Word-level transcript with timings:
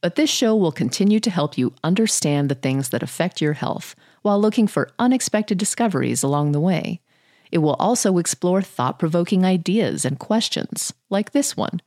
but 0.00 0.14
this 0.14 0.30
show 0.30 0.56
will 0.56 0.72
continue 0.72 1.20
to 1.20 1.30
help 1.30 1.58
you 1.58 1.74
understand 1.84 2.48
the 2.48 2.54
things 2.54 2.88
that 2.88 3.02
affect 3.02 3.40
your 3.40 3.52
health 3.52 3.94
while 4.22 4.40
looking 4.40 4.66
for 4.66 4.90
unexpected 4.98 5.58
discoveries 5.58 6.22
along 6.22 6.52
the 6.52 6.60
way. 6.60 7.00
It 7.52 7.58
will 7.58 7.74
also 7.74 8.18
explore 8.18 8.62
thought 8.62 8.98
provoking 8.98 9.44
ideas 9.44 10.04
and 10.04 10.18
questions, 10.18 10.92
like 11.10 11.32
this 11.32 11.56
one. 11.56 11.80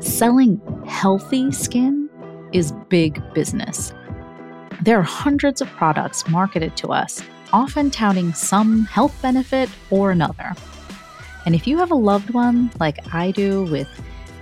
Selling 0.00 0.60
healthy 0.86 1.50
skin 1.50 2.08
is 2.52 2.72
big 2.88 3.22
business. 3.34 3.92
There 4.82 4.98
are 4.98 5.02
hundreds 5.02 5.60
of 5.60 5.68
products 5.68 6.28
marketed 6.28 6.76
to 6.78 6.88
us, 6.88 7.22
often 7.52 7.90
touting 7.90 8.32
some 8.34 8.84
health 8.84 9.20
benefit 9.20 9.68
or 9.90 10.10
another. 10.10 10.52
And 11.46 11.54
if 11.54 11.66
you 11.66 11.78
have 11.78 11.90
a 11.90 11.96
loved 11.96 12.30
one, 12.30 12.70
like 12.78 12.98
I 13.14 13.30
do, 13.30 13.64
with 13.64 13.88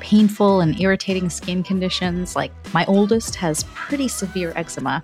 painful 0.00 0.60
and 0.60 0.80
irritating 0.80 1.30
skin 1.30 1.62
conditions, 1.62 2.36
like 2.36 2.52
my 2.72 2.84
oldest 2.86 3.34
has 3.36 3.64
pretty 3.74 4.08
severe 4.08 4.52
eczema, 4.56 5.02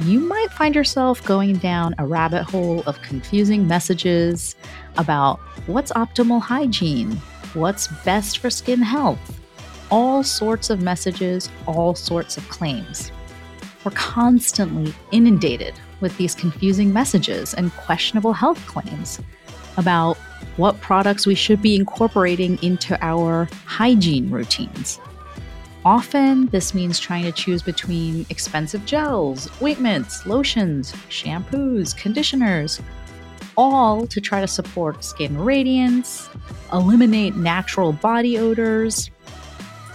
you 0.00 0.18
might 0.20 0.50
find 0.50 0.74
yourself 0.74 1.22
going 1.24 1.56
down 1.56 1.94
a 1.98 2.06
rabbit 2.06 2.42
hole 2.42 2.82
of 2.86 3.00
confusing 3.02 3.68
messages 3.68 4.56
about 4.96 5.38
what's 5.66 5.92
optimal 5.92 6.40
hygiene, 6.40 7.12
what's 7.54 7.86
best 8.04 8.38
for 8.38 8.50
skin 8.50 8.82
health, 8.82 9.40
all 9.90 10.24
sorts 10.24 10.70
of 10.70 10.80
messages, 10.80 11.50
all 11.66 11.94
sorts 11.94 12.36
of 12.36 12.48
claims. 12.48 13.12
We're 13.84 13.92
constantly 13.92 14.92
inundated 15.12 15.74
with 16.00 16.16
these 16.16 16.34
confusing 16.34 16.92
messages 16.92 17.54
and 17.54 17.72
questionable 17.76 18.32
health 18.32 18.64
claims 18.66 19.20
about 19.76 20.16
what 20.56 20.80
products 20.80 21.26
we 21.26 21.34
should 21.34 21.62
be 21.62 21.76
incorporating 21.76 22.58
into 22.62 22.98
our 23.04 23.48
hygiene 23.64 24.30
routines. 24.30 25.00
Often, 25.84 26.46
this 26.46 26.74
means 26.74 27.00
trying 27.00 27.24
to 27.24 27.32
choose 27.32 27.62
between 27.62 28.24
expensive 28.30 28.84
gels, 28.84 29.50
ointments, 29.60 30.24
lotions, 30.26 30.92
shampoos, 31.08 31.96
conditioners, 31.96 32.80
all 33.56 34.06
to 34.06 34.20
try 34.20 34.40
to 34.40 34.46
support 34.46 35.02
skin 35.02 35.36
radiance, 35.38 36.28
eliminate 36.72 37.34
natural 37.34 37.92
body 37.92 38.38
odors. 38.38 39.10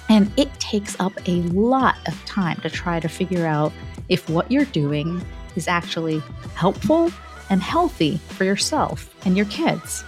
And 0.10 0.32
it 0.38 0.54
takes 0.60 1.00
up 1.00 1.14
a 1.28 1.42
lot 1.44 1.96
of 2.06 2.26
time 2.26 2.58
to 2.62 2.70
try 2.70 3.00
to 3.00 3.08
figure 3.08 3.46
out 3.46 3.72
if 4.10 4.30
what 4.30 4.52
you're 4.52 4.66
doing 4.66 5.22
is 5.56 5.68
actually 5.68 6.22
helpful 6.56 7.12
and 7.50 7.62
healthy 7.62 8.18
for 8.30 8.44
yourself 8.44 9.14
and 9.28 9.36
your 9.36 9.46
kids. 9.48 10.06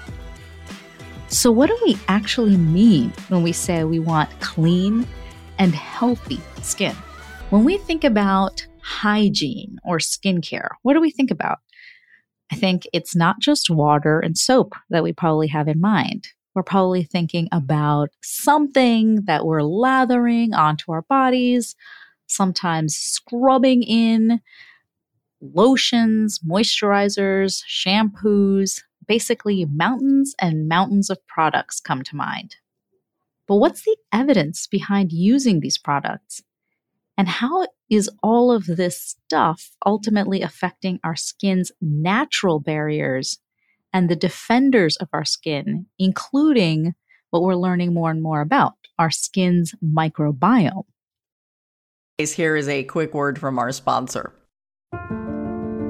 So, 1.27 1.51
what 1.51 1.67
do 1.67 1.77
we 1.85 1.97
actually 2.07 2.57
mean 2.57 3.13
when 3.27 3.43
we 3.43 3.51
say 3.51 3.83
we 3.83 3.99
want 3.99 4.31
clean 4.39 5.05
and 5.59 5.75
healthy 5.75 6.39
skin? 6.63 6.95
When 7.51 7.65
we 7.65 7.77
think 7.77 8.03
about 8.03 8.65
hygiene 8.81 9.77
or 9.83 9.99
skincare, 9.99 10.69
what 10.81 10.93
do 10.93 11.01
we 11.01 11.11
think 11.11 11.29
about? 11.29 11.59
I 12.51 12.55
think 12.55 12.87
it's 12.93 13.15
not 13.15 13.39
just 13.39 13.69
water 13.69 14.19
and 14.19 14.37
soap 14.37 14.73
that 14.89 15.03
we 15.03 15.13
probably 15.13 15.47
have 15.49 15.67
in 15.67 15.79
mind. 15.79 16.29
We're 16.55 16.63
probably 16.63 17.03
thinking 17.03 17.47
about 17.51 18.09
something 18.23 19.25
that 19.25 19.45
we're 19.45 19.61
lathering 19.61 20.53
onto 20.53 20.91
our 20.91 21.03
bodies, 21.03 21.75
sometimes 22.25 22.95
scrubbing 22.95 23.83
in 23.83 24.39
lotions, 25.41 26.39
moisturizers, 26.39 27.61
shampoos, 27.69 28.81
basically 29.09 29.65
mountains 29.65 30.35
and 30.39 30.69
mountains 30.69 31.09
of 31.09 31.17
products 31.27 31.81
come 31.81 32.03
to 32.03 32.15
mind. 32.15 32.55
But 33.47 33.55
what's 33.55 33.81
the 33.81 33.97
evidence 34.13 34.67
behind 34.67 35.11
using 35.11 35.59
these 35.59 35.79
products? 35.79 36.43
And 37.17 37.27
how 37.27 37.67
is 37.89 38.09
all 38.21 38.52
of 38.52 38.67
this 38.67 39.02
stuff 39.02 39.71
ultimately 39.83 40.43
affecting 40.43 40.99
our 41.03 41.15
skin's 41.15 41.71
natural 41.81 42.59
barriers 42.59 43.39
and 43.92 44.08
the 44.08 44.15
defenders 44.15 44.95
of 44.97 45.09
our 45.11 45.26
skin, 45.26 45.87
including 45.97 46.93
what 47.31 47.41
we're 47.41 47.55
learning 47.55 47.93
more 47.93 48.11
and 48.11 48.21
more 48.21 48.41
about 48.41 48.73
our 48.99 49.09
skin's 49.09 49.73
microbiome? 49.83 50.86
Here 52.20 52.55
is 52.55 52.70
a 52.70 52.83
quick 52.83 53.15
word 53.15 53.39
from 53.39 53.58
our 53.58 53.71
sponsor. 53.71 54.33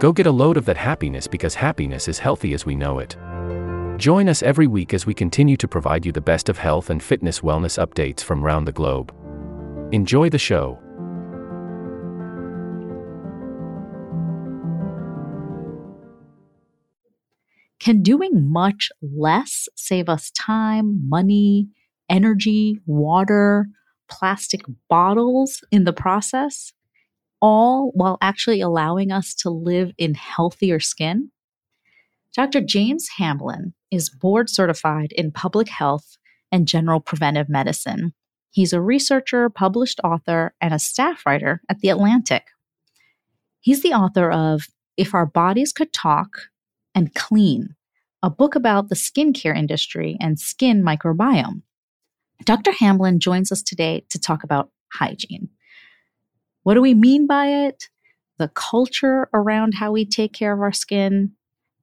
Go 0.00 0.14
get 0.14 0.26
a 0.26 0.32
load 0.32 0.56
of 0.56 0.64
that 0.64 0.78
happiness 0.78 1.26
because 1.26 1.54
happiness 1.54 2.08
is 2.08 2.18
healthy 2.18 2.54
as 2.54 2.64
we 2.64 2.74
know 2.74 3.00
it. 3.00 3.18
Join 3.98 4.30
us 4.30 4.42
every 4.42 4.66
week 4.66 4.94
as 4.94 5.04
we 5.04 5.12
continue 5.12 5.58
to 5.58 5.68
provide 5.68 6.06
you 6.06 6.10
the 6.10 6.22
best 6.22 6.48
of 6.48 6.56
health 6.56 6.88
and 6.88 7.02
fitness 7.02 7.40
wellness 7.40 7.78
updates 7.78 8.24
from 8.24 8.42
around 8.42 8.64
the 8.64 8.72
globe. 8.72 9.14
Enjoy 9.92 10.30
the 10.30 10.38
show. 10.38 10.78
Can 17.78 18.02
doing 18.02 18.50
much 18.50 18.88
less 19.02 19.68
save 19.76 20.08
us 20.08 20.30
time, 20.30 21.06
money, 21.10 21.68
energy, 22.08 22.80
water, 22.86 23.66
plastic 24.08 24.62
bottles 24.88 25.62
in 25.70 25.84
the 25.84 25.92
process, 25.92 26.72
all 27.40 27.90
while 27.94 28.18
actually 28.20 28.60
allowing 28.60 29.10
us 29.10 29.34
to 29.34 29.50
live 29.50 29.92
in 29.98 30.14
healthier 30.14 30.80
skin? 30.80 31.30
Dr. 32.34 32.60
James 32.60 33.08
Hamblin 33.18 33.74
is 33.90 34.10
board 34.10 34.48
certified 34.48 35.12
in 35.12 35.32
public 35.32 35.68
health 35.68 36.16
and 36.52 36.68
general 36.68 37.00
preventive 37.00 37.48
medicine 37.48 38.12
He's 38.52 38.72
a 38.72 38.80
researcher, 38.80 39.48
published 39.48 40.00
author, 40.02 40.54
and 40.60 40.74
a 40.74 40.78
staff 40.78 41.24
writer 41.24 41.62
at 41.68 41.80
The 41.80 41.88
Atlantic. 41.88 42.46
He's 43.60 43.82
the 43.82 43.92
author 43.92 44.30
of 44.30 44.66
If 44.96 45.14
Our 45.14 45.26
Bodies 45.26 45.72
Could 45.72 45.92
Talk 45.92 46.48
and 46.94 47.14
Clean, 47.14 47.76
a 48.22 48.30
book 48.30 48.56
about 48.56 48.88
the 48.88 48.96
skincare 48.96 49.56
industry 49.56 50.16
and 50.20 50.38
skin 50.38 50.82
microbiome. 50.82 51.62
Dr. 52.44 52.72
Hamblin 52.72 53.20
joins 53.20 53.52
us 53.52 53.62
today 53.62 54.04
to 54.08 54.18
talk 54.18 54.42
about 54.42 54.70
hygiene. 54.92 55.50
What 56.62 56.74
do 56.74 56.82
we 56.82 56.94
mean 56.94 57.26
by 57.26 57.46
it? 57.46 57.88
The 58.38 58.48
culture 58.48 59.28
around 59.34 59.74
how 59.74 59.92
we 59.92 60.04
take 60.04 60.32
care 60.32 60.52
of 60.52 60.60
our 60.60 60.72
skin, 60.72 61.32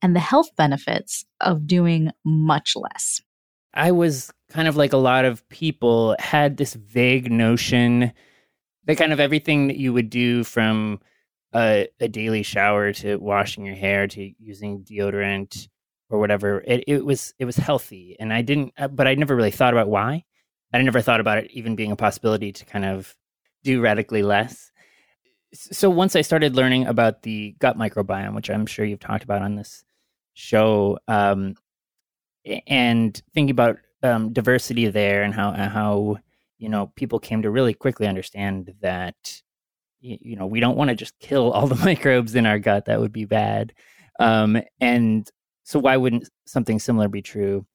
and 0.02 0.16
the 0.16 0.20
health 0.20 0.56
benefits 0.56 1.26
of 1.42 1.68
doing 1.68 2.12
much 2.24 2.76
less. 2.76 3.22
I 3.74 3.92
was 3.92 4.32
kind 4.50 4.68
of 4.68 4.76
like 4.76 4.94
a 4.94 4.98
lot 4.98 5.26
of 5.26 5.48
people 5.50 6.16
had 6.20 6.58
this 6.58 6.74
vague 6.74 7.32
notion 7.32 8.12
that 8.86 8.98
kind 8.98 9.14
of 9.14 9.20
everything 9.20 9.68
that 9.68 9.78
you 9.78 9.94
would 9.94 10.10
do 10.10 10.44
from 10.44 11.00
a, 11.54 11.88
a 12.00 12.08
daily 12.08 12.44
shower 12.44 12.94
to 12.94 13.18
washing 13.18 13.66
your 13.66 13.76
hair 13.76 14.08
to 14.08 14.34
using 14.40 14.84
deodorant 14.84 15.68
or 16.10 16.20
whatever 16.20 16.64
it, 16.66 16.84
it 16.88 17.06
was 17.06 17.34
it 17.38 17.46
was 17.46 17.58
healthy 17.58 18.16
and 18.20 18.32
i 18.32 18.42
didn't 18.42 18.74
uh, 18.78 18.88
but 18.88 19.08
i 19.08 19.16
never 19.16 19.36
really 19.36 19.52
thought 19.52 19.74
about 19.74 19.90
why 19.90 20.24
i 20.74 20.82
never 20.82 21.02
thought 21.02 21.20
about 21.20 21.38
it 21.38 21.52
even 21.52 21.76
being 21.76 21.92
a 21.92 21.98
possibility 21.98 22.52
to 22.52 22.66
kind 22.66 22.86
of 22.86 23.16
do 23.68 23.82
radically 23.82 24.24
less 24.24 24.72
so 25.54 25.90
once 25.90 26.16
i 26.16 26.22
started 26.22 26.56
learning 26.56 26.86
about 26.88 27.22
the 27.24 27.56
gut 27.60 27.78
microbiome 27.78 28.36
which 28.36 28.50
i'm 28.50 28.66
sure 28.66 28.86
you've 28.86 29.00
talked 29.00 29.24
about 29.24 29.42
on 29.42 29.56
this 29.56 29.84
show 30.34 30.98
um, 31.08 31.56
and 32.68 33.22
thinking 33.34 33.52
about 33.52 33.78
um, 34.04 34.32
diversity 34.34 34.88
there 34.88 35.24
and 35.24 35.34
how 35.34 35.52
how 35.52 36.18
you 36.58 36.70
know 36.70 36.92
people 36.96 37.20
came 37.20 37.42
to 37.42 37.50
really 37.50 37.74
quickly 37.74 38.08
understand 38.08 38.74
that 38.82 39.42
you, 40.00 40.36
know 40.36 40.46
we 40.46 40.60
don't 40.60 40.78
want 40.78 40.90
to 40.90 40.96
just 40.96 41.18
kill 41.20 41.52
all 41.52 41.68
the 41.68 41.76
microbes 41.86 42.36
in 42.36 42.46
our 42.46 42.60
gut. 42.60 42.86
That 42.86 43.00
would 43.00 43.12
be 43.12 43.26
bad. 43.26 43.74
Um, 44.20 44.62
and 44.80 45.30
so 45.64 45.80
why 45.80 45.98
wouldn't 45.98 46.30
something 46.46 46.80
similar 46.80 47.08
be 47.08 47.22
true 47.22 47.66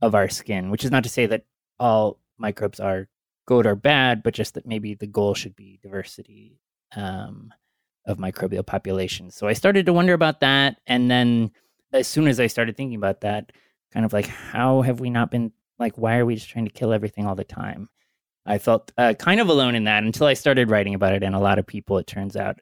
of 0.00 0.14
our 0.14 0.28
skin? 0.28 0.70
Which 0.70 0.84
is 0.84 0.90
not 0.90 1.02
to 1.04 1.08
say 1.08 1.26
that 1.26 1.44
all 1.78 2.18
microbes 2.38 2.80
are 2.80 3.08
good 3.46 3.66
or 3.66 3.74
bad, 3.74 4.22
but 4.22 4.34
just 4.34 4.54
that 4.54 4.66
maybe 4.66 4.94
the 4.94 5.06
goal 5.06 5.34
should 5.34 5.56
be 5.56 5.78
diversity 5.82 6.60
um, 6.96 7.52
of 8.06 8.18
microbial 8.18 8.66
populations. 8.66 9.34
So 9.34 9.46
I 9.46 9.52
started 9.52 9.86
to 9.86 9.92
wonder 9.92 10.12
about 10.12 10.40
that, 10.40 10.76
and 10.86 11.10
then 11.10 11.50
as 11.92 12.06
soon 12.06 12.26
as 12.26 12.40
I 12.40 12.46
started 12.46 12.76
thinking 12.76 12.96
about 12.96 13.20
that, 13.22 13.52
kind 13.92 14.04
of 14.04 14.12
like 14.12 14.26
how 14.26 14.82
have 14.82 15.00
we 15.00 15.10
not 15.10 15.30
been 15.30 15.52
like 15.78 15.96
why 15.96 16.18
are 16.18 16.26
we 16.26 16.34
just 16.34 16.48
trying 16.48 16.66
to 16.66 16.70
kill 16.70 16.92
everything 16.92 17.26
all 17.26 17.34
the 17.34 17.44
time? 17.44 17.88
I 18.46 18.58
felt 18.58 18.92
uh, 18.98 19.14
kind 19.14 19.40
of 19.40 19.48
alone 19.48 19.74
in 19.74 19.84
that 19.84 20.04
until 20.04 20.26
I 20.26 20.34
started 20.34 20.70
writing 20.70 20.94
about 20.94 21.14
it, 21.14 21.22
and 21.22 21.34
a 21.34 21.40
lot 21.40 21.58
of 21.58 21.66
people, 21.66 21.98
it 21.98 22.06
turns 22.06 22.36
out, 22.36 22.60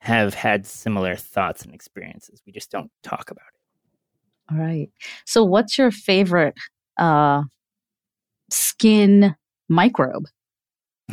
have 0.00 0.34
had 0.34 0.66
similar 0.66 1.16
thoughts 1.16 1.62
and 1.62 1.74
experiences. 1.74 2.42
We 2.46 2.52
just 2.52 2.70
don't 2.70 2.90
talk 3.02 3.30
about 3.30 3.46
it. 3.48 4.54
All 4.54 4.58
right. 4.58 4.88
So, 5.24 5.42
what's 5.42 5.76
your 5.78 5.90
favorite 5.90 6.54
uh, 6.96 7.42
skin 8.50 9.34
microbe? 9.68 10.26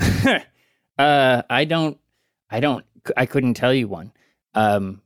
uh, 0.97 1.41
I 1.49 1.65
don't, 1.65 1.97
I 2.49 2.59
don't, 2.59 2.85
I 3.17 3.25
couldn't 3.25 3.55
tell 3.55 3.73
you 3.73 3.87
one. 3.87 4.11
Um, 4.53 5.01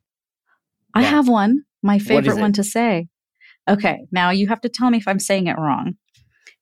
I 0.94 1.04
have 1.04 1.28
one, 1.28 1.64
my 1.82 2.00
favorite 2.00 2.38
one 2.38 2.54
to 2.54 2.64
say. 2.64 3.08
Okay, 3.68 4.08
now 4.12 4.30
you 4.30 4.48
have 4.48 4.62
to 4.62 4.70
tell 4.70 4.90
me 4.90 4.98
if 4.98 5.08
I'm 5.08 5.20
saying 5.20 5.48
it 5.48 5.58
wrong. 5.58 5.96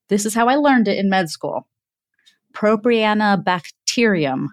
This 0.10 0.26
is 0.26 0.34
how 0.34 0.48
I 0.48 0.56
learned 0.56 0.88
it 0.88 0.98
in 0.98 1.10
med 1.10 1.30
school. 1.30 1.68
Propiana 2.54 3.44
bacterium. 3.44 4.50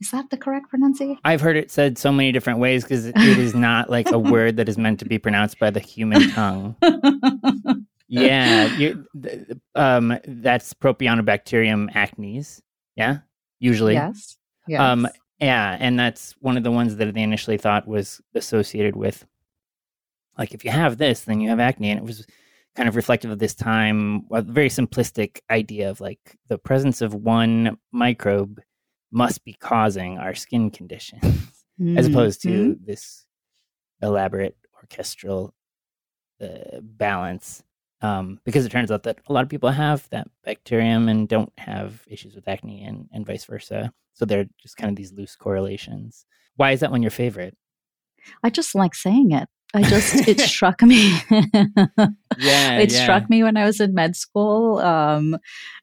Is 0.00 0.10
that 0.10 0.30
the 0.30 0.36
correct 0.36 0.68
pronunciation? 0.68 1.18
I've 1.24 1.40
heard 1.40 1.56
it 1.56 1.70
said 1.70 1.96
so 1.96 2.12
many 2.12 2.30
different 2.30 2.58
ways 2.58 2.84
because 2.84 3.06
it 3.06 3.16
is 3.16 3.54
not 3.54 3.88
like 3.88 4.10
a 4.10 4.18
word 4.34 4.56
that 4.58 4.68
is 4.68 4.76
meant 4.76 4.98
to 5.00 5.06
be 5.06 5.18
pronounced 5.18 5.58
by 5.58 5.70
the 5.70 5.80
human 5.80 6.30
tongue. 6.30 6.76
yeah, 8.08 8.92
um, 9.74 10.18
that's 10.26 10.74
Propionibacterium 10.74 11.92
acnes. 11.92 12.60
Yeah, 12.94 13.18
usually. 13.58 13.94
yes. 13.94 14.36
Yes. 14.68 14.80
Um, 14.80 15.06
yeah, 15.40 15.76
and 15.78 15.98
that's 15.98 16.34
one 16.40 16.56
of 16.56 16.62
the 16.64 16.70
ones 16.72 16.96
that 16.96 17.12
they 17.14 17.22
initially 17.22 17.58
thought 17.58 17.86
was 17.86 18.20
associated 18.34 18.96
with, 18.96 19.26
like, 20.38 20.54
if 20.54 20.64
you 20.64 20.70
have 20.70 20.96
this, 20.98 21.22
then 21.22 21.40
you 21.40 21.48
have 21.50 21.60
acne, 21.60 21.90
and 21.90 21.98
it 22.00 22.04
was 22.06 22.26
kind 22.74 22.88
of 22.88 22.96
reflective 22.96 23.30
of 23.30 23.38
this 23.38 23.54
time, 23.54 24.26
a 24.32 24.42
very 24.42 24.68
simplistic 24.68 25.40
idea 25.50 25.88
of 25.90 26.00
like 26.00 26.36
the 26.48 26.58
presence 26.58 27.00
of 27.00 27.14
one 27.14 27.78
microbe 27.92 28.60
must 29.10 29.44
be 29.44 29.54
causing 29.54 30.18
our 30.18 30.34
skin 30.34 30.70
conditions, 30.70 31.24
as 31.96 32.06
opposed 32.06 32.42
to 32.42 32.48
Mhm. 32.48 32.84
this 32.86 33.24
elaborate 34.02 34.56
orchestral 34.82 35.54
uh, 36.40 36.80
balance. 36.82 37.62
Um, 38.02 38.40
because 38.44 38.66
it 38.66 38.70
turns 38.70 38.90
out 38.90 39.04
that 39.04 39.20
a 39.26 39.32
lot 39.32 39.42
of 39.42 39.48
people 39.48 39.70
have 39.70 40.08
that 40.10 40.28
bacterium 40.44 41.08
and 41.08 41.28
don't 41.28 41.52
have 41.58 42.02
issues 42.08 42.34
with 42.34 42.46
acne, 42.46 42.84
and, 42.84 43.08
and 43.12 43.26
vice 43.26 43.44
versa. 43.44 43.92
So 44.12 44.24
they're 44.24 44.46
just 44.60 44.76
kind 44.76 44.90
of 44.90 44.96
these 44.96 45.12
loose 45.12 45.34
correlations. 45.34 46.26
Why 46.56 46.72
is 46.72 46.80
that 46.80 46.90
one 46.90 47.02
your 47.02 47.10
favorite? 47.10 47.56
I 48.42 48.50
just 48.50 48.74
like 48.74 48.94
saying 48.94 49.32
it. 49.32 49.48
I 49.74 49.82
just 49.88 50.28
it 50.28 50.40
struck 50.40 50.82
me. 50.82 51.18
Yeah, 52.38 52.80
it 52.80 52.92
struck 52.92 53.30
me 53.30 53.42
when 53.42 53.56
I 53.56 53.64
was 53.64 53.80
in 53.80 53.94
med 53.94 54.14
school. 54.14 54.78
Um, 54.80 55.38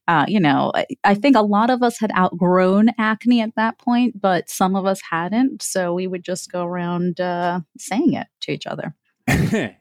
uh, 0.07 0.25
you 0.27 0.39
know, 0.39 0.71
I, 0.75 0.85
I 1.03 1.15
think 1.15 1.35
a 1.35 1.41
lot 1.41 1.71
of 1.71 1.81
us 1.81 1.99
had 1.99 2.11
outgrown 2.15 2.89
acne 2.99 3.41
at 3.41 3.55
that 3.55 3.79
point, 3.79 4.21
but 4.21 4.51
some 4.51 4.75
of 4.75 4.85
us 4.85 5.01
hadn't. 5.09 5.63
So 5.63 5.95
we 5.95 6.05
would 6.05 6.23
just 6.23 6.51
go 6.51 6.63
around 6.63 7.19
uh, 7.19 7.61
saying 7.79 8.13
it 8.13 8.27
to 8.41 8.51
each 8.51 8.67
other. 8.67 8.93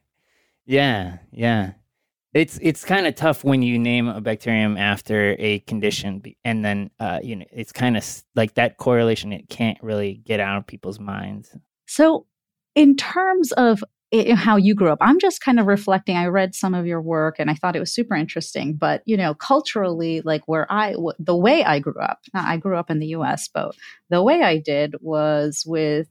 yeah, 0.64 1.18
yeah. 1.30 1.72
It's 2.34 2.58
it's 2.62 2.84
kind 2.84 3.06
of 3.06 3.14
tough 3.14 3.44
when 3.44 3.60
you 3.60 3.78
name 3.78 4.08
a 4.08 4.20
bacterium 4.20 4.78
after 4.78 5.36
a 5.38 5.58
condition, 5.60 6.22
and 6.44 6.64
then 6.64 6.90
uh, 6.98 7.20
you 7.22 7.36
know 7.36 7.44
it's 7.52 7.72
kind 7.72 7.96
of 7.96 8.04
like 8.34 8.54
that 8.54 8.78
correlation. 8.78 9.32
It 9.32 9.50
can't 9.50 9.78
really 9.82 10.14
get 10.14 10.40
out 10.40 10.56
of 10.56 10.66
people's 10.66 10.98
minds. 10.98 11.54
So, 11.86 12.26
in 12.74 12.96
terms 12.96 13.52
of 13.52 13.84
i 14.14 14.34
how 14.34 14.56
you 14.56 14.74
grew 14.74 14.90
up, 14.90 14.98
I'm 15.00 15.18
just 15.18 15.40
kind 15.42 15.58
of 15.60 15.66
reflecting. 15.66 16.16
I 16.16 16.26
read 16.26 16.54
some 16.54 16.74
of 16.74 16.86
your 16.86 17.00
work 17.02 17.36
and 17.38 17.50
I 17.50 17.54
thought 17.54 17.76
it 17.76 17.80
was 17.80 17.94
super 17.94 18.14
interesting. 18.14 18.74
But 18.74 19.02
you 19.04 19.16
know, 19.16 19.34
culturally, 19.34 20.22
like 20.22 20.42
where 20.46 20.70
I, 20.70 20.92
w- 20.92 21.12
the 21.18 21.36
way 21.36 21.64
I 21.64 21.78
grew 21.80 22.00
up, 22.00 22.20
I 22.34 22.56
grew 22.56 22.76
up 22.76 22.90
in 22.90 22.98
the 22.98 23.08
U.S., 23.08 23.48
but 23.52 23.74
the 24.10 24.22
way 24.22 24.42
I 24.42 24.58
did 24.58 24.96
was 25.00 25.64
with 25.66 26.08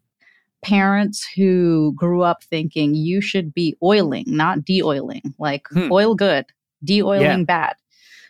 parents 0.64 1.28
who 1.36 1.94
grew 1.96 2.22
up 2.22 2.44
thinking 2.44 2.94
you 2.96 3.22
should 3.22 3.54
be 3.54 3.76
oiling, 3.84 4.26
not 4.28 4.64
de-oiling. 4.66 5.34
Like 5.40 5.68
Hmm. 5.70 5.92
oil 5.92 6.16
good, 6.16 6.46
de-oiling 6.84 7.40
Yeah. 7.40 7.44
bad. 7.46 7.76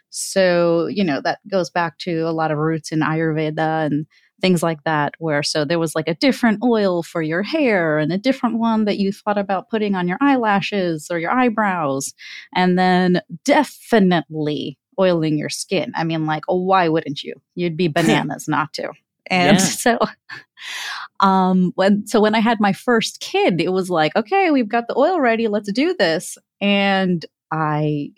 So 0.10 0.88
you 0.88 1.04
know 1.04 1.22
that 1.22 1.40
goes 1.48 1.70
back 1.70 1.98
to 2.00 2.22
a 2.22 2.32
lot 2.32 2.52
of 2.52 2.58
roots 2.58 2.92
in 2.92 3.00
Ayurveda 3.00 3.86
and 3.86 4.06
things 4.42 4.64
like 4.64 4.84
that 4.86 5.14
where 5.20 5.44
so 5.44 5.64
there 5.64 5.78
was 5.80 5.94
like 5.94 6.08
a 6.08 6.16
different 6.16 6.64
oil 6.64 7.04
for 7.04 7.22
your 7.22 7.44
hair 7.44 8.00
and 8.00 8.12
a 8.12 8.18
different 8.18 8.58
one 8.58 8.86
that 8.86 8.98
you 8.98 9.12
thought 9.12 9.38
about 9.38 9.70
putting 9.70 9.94
on 9.94 10.08
your 10.08 10.18
eyelashes 10.20 11.10
or 11.12 11.20
your 11.20 11.30
eyebrows 11.32 12.12
and 12.56 12.78
then 12.78 13.22
definitely 13.46 14.80
oiling 15.00 15.38
your 15.38 15.48
skin 15.50 15.92
i 15.96 16.04
mean 16.04 16.26
like 16.26 16.44
oh, 16.50 16.58
why 16.60 16.90
wouldn't 16.90 17.22
you 17.22 17.36
you'd 17.54 17.78
be 17.78 17.88
bananas 18.00 18.48
not 18.48 18.74
to 18.74 18.92
and 19.28 19.60
Yeah. 19.60 19.64
so 19.86 20.00
um 21.22 21.72
when 21.76 22.06
so 22.06 22.20
when 22.20 22.36
i 22.36 22.40
had 22.40 22.60
my 22.60 22.74
first 22.74 23.20
kid 23.20 23.62
it 23.62 23.72
was 23.72 23.90
like 23.90 24.16
okay 24.16 24.52
we've 24.52 24.70
got 24.70 24.88
the 24.88 24.98
oil 24.98 25.20
ready 25.20 25.48
let's 25.48 25.72
do 25.72 25.94
this 25.98 26.38
and 26.60 27.26
i 27.52 28.10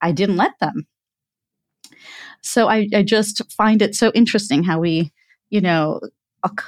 i 0.00 0.12
didn't 0.12 0.36
let 0.36 0.52
them 0.60 0.86
so 2.42 2.68
I, 2.68 2.88
I 2.94 3.02
just 3.02 3.40
find 3.52 3.80
it 3.80 3.94
so 3.94 4.10
interesting 4.14 4.62
how 4.62 4.78
we 4.78 5.12
you 5.50 5.60
know 5.60 6.00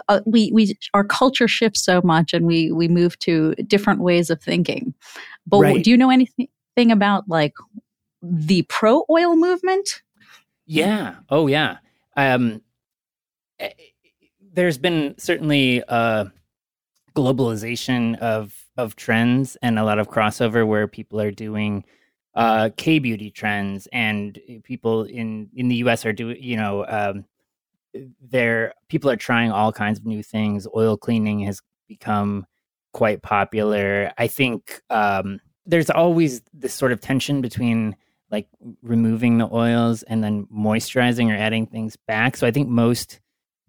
uh, 0.08 0.20
we 0.24 0.50
we 0.52 0.76
our 0.94 1.04
culture 1.04 1.48
shifts 1.48 1.84
so 1.84 2.00
much 2.02 2.32
and 2.32 2.46
we 2.46 2.72
we 2.72 2.88
move 2.88 3.18
to 3.20 3.54
different 3.66 4.00
ways 4.00 4.30
of 4.30 4.40
thinking 4.42 4.94
but 5.46 5.60
Right. 5.60 5.84
do 5.84 5.90
you 5.90 5.96
know 5.96 6.10
anything 6.10 6.48
about 6.90 7.28
like 7.28 7.54
the 8.22 8.62
pro 8.68 9.04
oil 9.10 9.36
movement 9.36 10.02
Yeah. 10.66 11.16
Oh, 11.30 11.46
yeah. 11.46 11.78
Um, 12.16 12.62
eh, 13.60 13.70
there's 14.56 14.78
been 14.78 15.14
certainly 15.18 15.84
uh, 15.84 16.24
globalization 17.14 18.18
of 18.18 18.64
of 18.76 18.96
trends 18.96 19.56
and 19.62 19.78
a 19.78 19.84
lot 19.84 19.98
of 19.98 20.08
crossover 20.08 20.66
where 20.66 20.88
people 20.88 21.20
are 21.20 21.30
doing 21.30 21.84
uh, 22.34 22.70
K 22.76 22.98
beauty 22.98 23.30
trends, 23.30 23.86
and 23.92 24.38
people 24.64 25.04
in 25.04 25.48
in 25.54 25.68
the 25.68 25.76
U.S. 25.76 26.04
are 26.04 26.12
doing 26.12 26.42
you 26.42 26.56
know 26.56 26.84
um, 26.88 27.24
there 28.20 28.72
people 28.88 29.10
are 29.10 29.16
trying 29.16 29.52
all 29.52 29.72
kinds 29.72 29.98
of 29.98 30.06
new 30.06 30.22
things. 30.22 30.66
Oil 30.74 30.96
cleaning 30.96 31.40
has 31.40 31.60
become 31.86 32.46
quite 32.92 33.22
popular. 33.22 34.10
I 34.16 34.26
think 34.26 34.80
um, 34.88 35.38
there's 35.66 35.90
always 35.90 36.40
this 36.54 36.74
sort 36.74 36.92
of 36.92 37.00
tension 37.00 37.42
between 37.42 37.94
like 38.30 38.48
removing 38.82 39.38
the 39.38 39.48
oils 39.52 40.02
and 40.02 40.24
then 40.24 40.46
moisturizing 40.46 41.30
or 41.30 41.36
adding 41.36 41.66
things 41.66 41.96
back. 42.08 42.36
So 42.36 42.46
I 42.46 42.50
think 42.50 42.68
most 42.68 43.20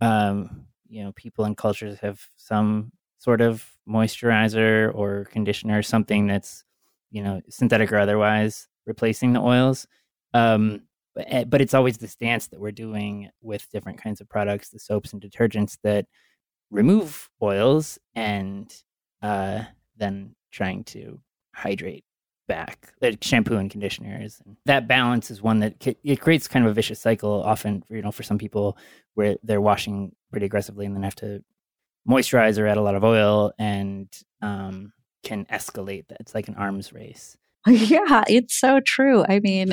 um, 0.01 0.67
you 0.89 1.03
know 1.03 1.11
people 1.13 1.45
and 1.45 1.57
cultures 1.57 1.99
have 1.99 2.21
some 2.35 2.91
sort 3.19 3.41
of 3.41 3.65
moisturizer 3.87 4.93
or 4.93 5.25
conditioner, 5.25 5.81
something 5.81 6.27
that's 6.27 6.63
you 7.11 7.23
know 7.23 7.41
synthetic 7.49 7.91
or 7.91 7.97
otherwise 7.97 8.67
replacing 8.85 9.33
the 9.33 9.41
oils. 9.41 9.87
Um, 10.33 10.83
but, 11.15 11.25
eh, 11.29 11.43
but 11.45 11.61
it's 11.61 11.73
always 11.73 11.97
this 11.97 12.15
dance 12.15 12.47
that 12.47 12.59
we're 12.59 12.71
doing 12.71 13.29
with 13.41 13.69
different 13.71 14.01
kinds 14.01 14.21
of 14.21 14.29
products, 14.29 14.69
the 14.69 14.79
soaps 14.79 15.13
and 15.13 15.21
detergents 15.21 15.77
that 15.83 16.05
remove 16.69 17.29
oils 17.41 17.97
and 18.15 18.73
uh, 19.21 19.63
then 19.97 20.35
trying 20.51 20.83
to 20.83 21.19
hydrate 21.53 22.05
back 22.47 22.93
like 23.01 23.21
shampoo 23.21 23.57
and 23.57 23.69
conditioners 23.69 24.41
and 24.45 24.55
that 24.65 24.87
balance 24.87 25.29
is 25.29 25.41
one 25.41 25.59
that 25.59 25.75
it 26.03 26.21
creates 26.21 26.47
kind 26.47 26.65
of 26.65 26.71
a 26.71 26.73
vicious 26.73 26.99
cycle 26.99 27.43
often 27.43 27.83
you 27.89 28.01
know 28.01 28.11
for 28.11 28.23
some 28.23 28.37
people 28.37 28.77
where 29.15 29.35
they're 29.43 29.59
washing 29.59 30.13
pretty 30.31 30.45
aggressively 30.45 30.85
and 30.85 30.95
then 30.95 31.03
have 31.03 31.15
to 31.15 31.43
moisturize 32.07 32.57
or 32.57 32.67
add 32.67 32.77
a 32.77 32.81
lot 32.81 32.95
of 32.95 33.03
oil 33.03 33.51
and 33.59 34.07
um, 34.41 34.93
can 35.23 35.45
escalate 35.45 36.07
that. 36.07 36.21
It's 36.21 36.33
like 36.33 36.47
an 36.47 36.55
arms 36.55 36.93
race. 36.93 37.37
Yeah, 37.69 38.23
it's 38.29 38.57
so 38.57 38.79
true. 38.79 39.25
I 39.27 39.41
mean, 39.41 39.71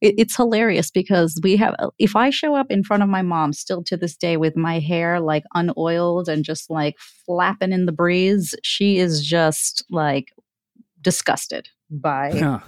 it, 0.00 0.14
it's 0.18 0.34
hilarious 0.34 0.90
because 0.90 1.38
we 1.40 1.54
have, 1.56 1.76
if 1.96 2.16
I 2.16 2.30
show 2.30 2.56
up 2.56 2.66
in 2.68 2.82
front 2.82 3.04
of 3.04 3.08
my 3.08 3.22
mom 3.22 3.52
still 3.52 3.84
to 3.84 3.96
this 3.96 4.16
day 4.16 4.36
with 4.36 4.56
my 4.56 4.80
hair 4.80 5.20
like 5.20 5.44
unoiled 5.54 6.28
and 6.28 6.44
just 6.44 6.68
like 6.68 6.96
flapping 6.98 7.70
in 7.70 7.86
the 7.86 7.92
breeze, 7.92 8.56
she 8.64 8.98
is 8.98 9.24
just 9.24 9.84
like 9.88 10.32
disgusted 11.00 11.68
by 11.90 12.60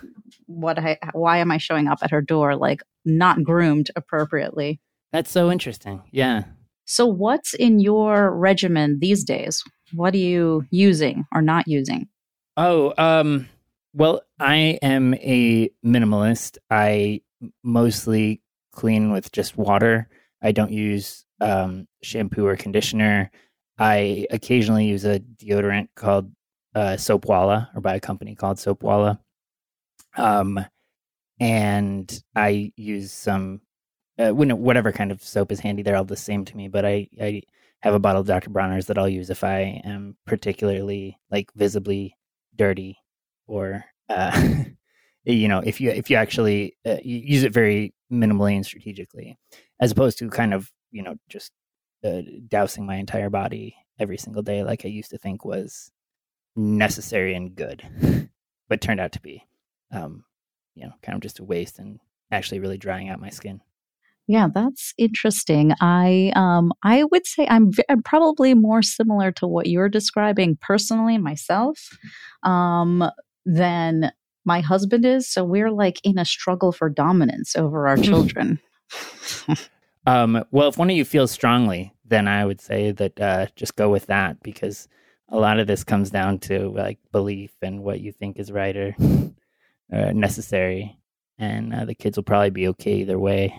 what 0.46 0.78
I, 0.78 0.98
why 1.12 1.38
am 1.38 1.50
I 1.50 1.58
showing 1.58 1.88
up 1.88 1.98
at 2.02 2.10
her 2.10 2.22
door 2.22 2.56
like 2.56 2.82
not 3.04 3.42
groomed 3.42 3.90
appropriately. 3.96 4.80
that's 5.12 5.30
so 5.30 5.50
interesting 5.50 6.02
yeah 6.10 6.44
So, 6.84 7.06
what's 7.06 7.54
in 7.54 7.78
your 7.78 8.34
regimen 8.34 8.98
these 8.98 9.22
days? 9.22 9.62
What 9.92 10.12
are 10.14 10.18
you 10.18 10.66
using 10.70 11.24
or 11.32 11.40
not 11.40 11.68
using? 11.68 12.08
Oh, 12.56 12.92
um, 12.98 13.48
well, 13.94 14.22
I 14.40 14.78
am 14.82 15.14
a 15.14 15.70
minimalist. 15.86 16.58
I 16.68 17.20
mostly 17.62 18.40
clean 18.72 19.12
with 19.12 19.30
just 19.30 19.56
water. 19.56 20.08
I 20.42 20.50
don't 20.50 20.72
use 20.72 21.24
um, 21.40 21.86
shampoo 22.02 22.44
or 22.44 22.56
conditioner. 22.56 23.30
I 23.78 24.26
occasionally 24.30 24.86
use 24.86 25.04
a 25.04 25.20
deodorant 25.20 25.88
called 25.94 26.32
uh, 26.74 26.96
Soapwalla 26.96 27.68
or 27.74 27.80
by 27.80 27.94
a 27.94 28.00
company 28.00 28.34
called 28.34 28.58
Soapwalla. 28.58 29.18
Um, 30.16 30.64
and 31.38 32.22
I 32.36 32.72
use 32.76 33.12
some 33.12 33.62
uh, 34.18 34.30
whatever 34.30 34.92
kind 34.92 35.10
of 35.10 35.22
soap 35.22 35.50
is 35.50 35.60
handy. 35.60 35.82
They're 35.82 35.96
all 35.96 36.04
the 36.04 36.16
same 36.16 36.44
to 36.44 36.56
me, 36.56 36.68
but 36.68 36.84
I, 36.84 37.08
I 37.20 37.42
have 37.80 37.94
a 37.94 37.98
bottle 37.98 38.20
of 38.20 38.26
Dr. 38.26 38.50
Bronner's 38.50 38.86
that 38.86 38.98
I'll 38.98 39.08
use 39.08 39.30
if 39.30 39.42
I 39.42 39.80
am 39.84 40.16
particularly 40.26 41.18
like 41.30 41.50
visibly 41.54 42.16
dirty 42.54 42.98
or 43.46 43.84
uh, 44.08 44.64
you 45.24 45.48
know 45.48 45.60
if 45.64 45.80
you 45.80 45.90
if 45.90 46.10
you 46.10 46.16
actually 46.16 46.76
uh, 46.86 46.98
you 47.02 47.16
use 47.18 47.42
it 47.42 47.52
very 47.52 47.94
minimally 48.12 48.54
and 48.54 48.66
strategically 48.66 49.38
as 49.80 49.92
opposed 49.92 50.18
to 50.18 50.28
kind 50.28 50.52
of 50.52 50.70
you 50.90 51.02
know 51.02 51.14
just 51.28 51.52
uh, 52.04 52.20
dousing 52.48 52.84
my 52.84 52.96
entire 52.96 53.30
body 53.30 53.76
every 53.98 54.18
single 54.18 54.42
day 54.42 54.62
like 54.62 54.84
I 54.84 54.88
used 54.88 55.10
to 55.10 55.18
think 55.18 55.44
was 55.44 55.90
necessary 56.60 57.34
and 57.34 57.54
good, 57.54 58.28
but 58.68 58.80
turned 58.80 59.00
out 59.00 59.12
to 59.12 59.20
be 59.20 59.46
um, 59.92 60.24
you 60.74 60.84
know 60.84 60.92
kind 61.02 61.16
of 61.16 61.22
just 61.22 61.38
a 61.38 61.44
waste 61.44 61.78
and 61.78 62.00
actually 62.30 62.60
really 62.60 62.78
drying 62.78 63.08
out 63.08 63.20
my 63.20 63.30
skin. 63.30 63.60
Yeah, 64.26 64.46
that's 64.54 64.94
interesting. 64.96 65.72
I 65.80 66.32
um 66.36 66.72
I 66.84 67.02
would 67.02 67.26
say 67.26 67.48
I'm, 67.50 67.72
v- 67.72 67.82
I'm 67.88 68.02
probably 68.02 68.54
more 68.54 68.80
similar 68.80 69.32
to 69.32 69.48
what 69.48 69.66
you're 69.66 69.88
describing 69.88 70.56
personally 70.60 71.18
myself 71.18 71.88
um 72.44 73.10
than 73.44 74.12
my 74.44 74.60
husband 74.60 75.04
is. 75.04 75.28
So 75.28 75.44
we're 75.44 75.72
like 75.72 76.00
in 76.04 76.16
a 76.16 76.24
struggle 76.24 76.70
for 76.70 76.88
dominance 76.88 77.56
over 77.56 77.88
our 77.88 77.96
children. 78.08 78.60
um 80.06 80.44
well, 80.52 80.68
if 80.68 80.78
one 80.78 80.90
of 80.90 80.96
you 80.96 81.04
feels 81.04 81.32
strongly, 81.32 81.92
then 82.04 82.28
I 82.28 82.44
would 82.44 82.60
say 82.60 82.92
that 82.92 83.20
uh 83.20 83.46
just 83.56 83.74
go 83.74 83.90
with 83.90 84.06
that 84.06 84.40
because 84.44 84.86
a 85.30 85.38
lot 85.38 85.58
of 85.58 85.66
this 85.66 85.84
comes 85.84 86.10
down 86.10 86.38
to 86.40 86.68
like 86.70 86.98
belief 87.12 87.52
and 87.62 87.82
what 87.82 88.00
you 88.00 88.12
think 88.12 88.38
is 88.38 88.50
right 88.50 88.76
or 88.76 88.96
uh, 89.92 90.12
necessary 90.12 91.00
and 91.38 91.74
uh, 91.74 91.84
the 91.84 91.94
kids 91.94 92.16
will 92.16 92.24
probably 92.24 92.50
be 92.50 92.68
okay 92.68 92.96
either 92.96 93.18
way. 93.18 93.58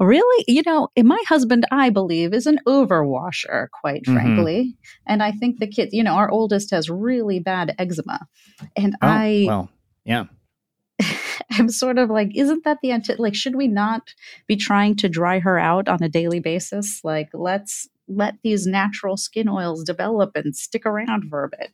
Really? 0.00 0.44
You 0.48 0.62
know, 0.66 0.88
my 0.96 1.22
husband, 1.28 1.66
I 1.70 1.90
believe, 1.90 2.32
is 2.32 2.46
an 2.46 2.58
overwasher, 2.66 3.68
quite 3.70 4.02
mm-hmm. 4.02 4.14
frankly. 4.14 4.76
And 5.06 5.22
I 5.22 5.32
think 5.32 5.58
the 5.58 5.66
kids, 5.66 5.92
you 5.92 6.02
know, 6.02 6.14
our 6.14 6.30
oldest 6.30 6.70
has 6.70 6.90
really 6.90 7.40
bad 7.40 7.74
eczema. 7.78 8.20
And 8.76 8.94
oh, 9.02 9.06
I. 9.06 9.44
Well, 9.46 9.70
yeah. 10.04 10.24
I'm 11.50 11.68
sort 11.68 11.98
of 11.98 12.10
like, 12.10 12.30
isn't 12.34 12.64
that 12.64 12.78
the 12.82 12.92
anti- 12.92 13.14
like? 13.16 13.34
Should 13.34 13.56
we 13.56 13.68
not 13.68 14.14
be 14.46 14.56
trying 14.56 14.96
to 14.96 15.08
dry 15.08 15.38
her 15.40 15.58
out 15.58 15.88
on 15.88 16.02
a 16.02 16.08
daily 16.08 16.40
basis? 16.40 17.00
Like, 17.04 17.30
let's 17.32 17.88
let 18.08 18.34
these 18.42 18.66
natural 18.66 19.16
skin 19.16 19.48
oils 19.48 19.84
develop 19.84 20.36
and 20.36 20.54
stick 20.54 20.86
around 20.86 21.28
for 21.28 21.44
a 21.44 21.48
bit. 21.48 21.70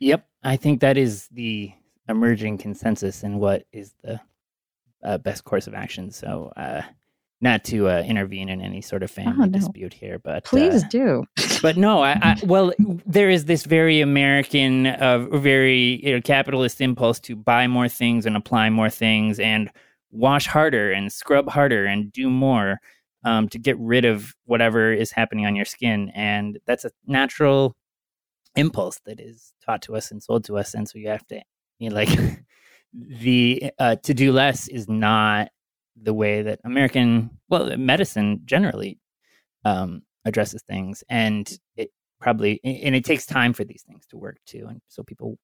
Yep, 0.00 0.26
I 0.42 0.56
think 0.56 0.80
that 0.80 0.96
is 0.96 1.28
the 1.28 1.72
emerging 2.08 2.58
consensus 2.58 3.22
and 3.22 3.40
what 3.40 3.64
is 3.72 3.94
the 4.02 4.20
uh, 5.02 5.18
best 5.18 5.44
course 5.44 5.66
of 5.66 5.74
action. 5.74 6.10
So, 6.10 6.52
uh, 6.56 6.82
not 7.40 7.62
to 7.64 7.88
uh, 7.88 8.02
intervene 8.06 8.48
in 8.48 8.60
any 8.60 8.80
sort 8.80 9.02
of 9.02 9.10
oh, 9.12 9.14
family 9.14 9.34
oh, 9.42 9.44
no. 9.44 9.58
dispute 9.58 9.92
here, 9.92 10.18
but 10.18 10.44
please 10.44 10.82
uh, 10.82 10.88
do. 10.88 11.24
but 11.62 11.76
no, 11.76 12.02
I, 12.02 12.12
I, 12.12 12.36
well, 12.44 12.72
there 13.06 13.28
is 13.28 13.44
this 13.44 13.64
very 13.64 14.00
American, 14.00 14.86
uh, 14.86 15.18
very 15.18 16.04
you 16.04 16.14
know, 16.14 16.20
capitalist 16.20 16.80
impulse 16.80 17.20
to 17.20 17.36
buy 17.36 17.66
more 17.66 17.88
things 17.88 18.24
and 18.24 18.36
apply 18.36 18.70
more 18.70 18.88
things 18.88 19.38
and 19.38 19.70
wash 20.10 20.46
harder 20.46 20.90
and 20.90 21.12
scrub 21.12 21.48
harder 21.48 21.84
and 21.84 22.10
do 22.12 22.30
more 22.30 22.80
um, 23.24 23.48
to 23.48 23.58
get 23.58 23.78
rid 23.78 24.04
of 24.04 24.34
whatever 24.44 24.92
is 24.92 25.10
happening 25.10 25.46
on 25.46 25.56
your 25.56 25.64
skin, 25.64 26.10
and 26.14 26.58
that's 26.66 26.84
a 26.84 26.90
natural 27.06 27.74
impulse 28.56 29.00
that 29.06 29.20
is 29.20 29.52
taught 29.64 29.82
to 29.82 29.96
us 29.96 30.10
and 30.10 30.22
sold 30.22 30.44
to 30.44 30.58
us, 30.58 30.74
and 30.74 30.88
so 30.88 30.98
you 30.98 31.08
have 31.08 31.26
to, 31.28 31.40
you 31.78 31.88
know, 31.88 31.96
like 31.96 32.10
the 32.92 33.72
uh, 33.78 33.96
to 33.96 34.14
do 34.14 34.32
less 34.32 34.68
is 34.68 34.88
not 34.88 35.48
the 36.00 36.14
way 36.14 36.42
that 36.42 36.60
American, 36.64 37.30
well, 37.48 37.76
medicine 37.76 38.42
generally 38.44 38.98
um, 39.64 40.02
addresses 40.24 40.62
things, 40.62 41.02
and 41.08 41.58
it 41.76 41.90
probably 42.20 42.60
and 42.64 42.94
it 42.94 43.04
takes 43.04 43.26
time 43.26 43.52
for 43.52 43.64
these 43.64 43.84
things 43.86 44.06
to 44.08 44.16
work 44.16 44.36
too, 44.46 44.66
and 44.68 44.80
so 44.88 45.02
people, 45.02 45.38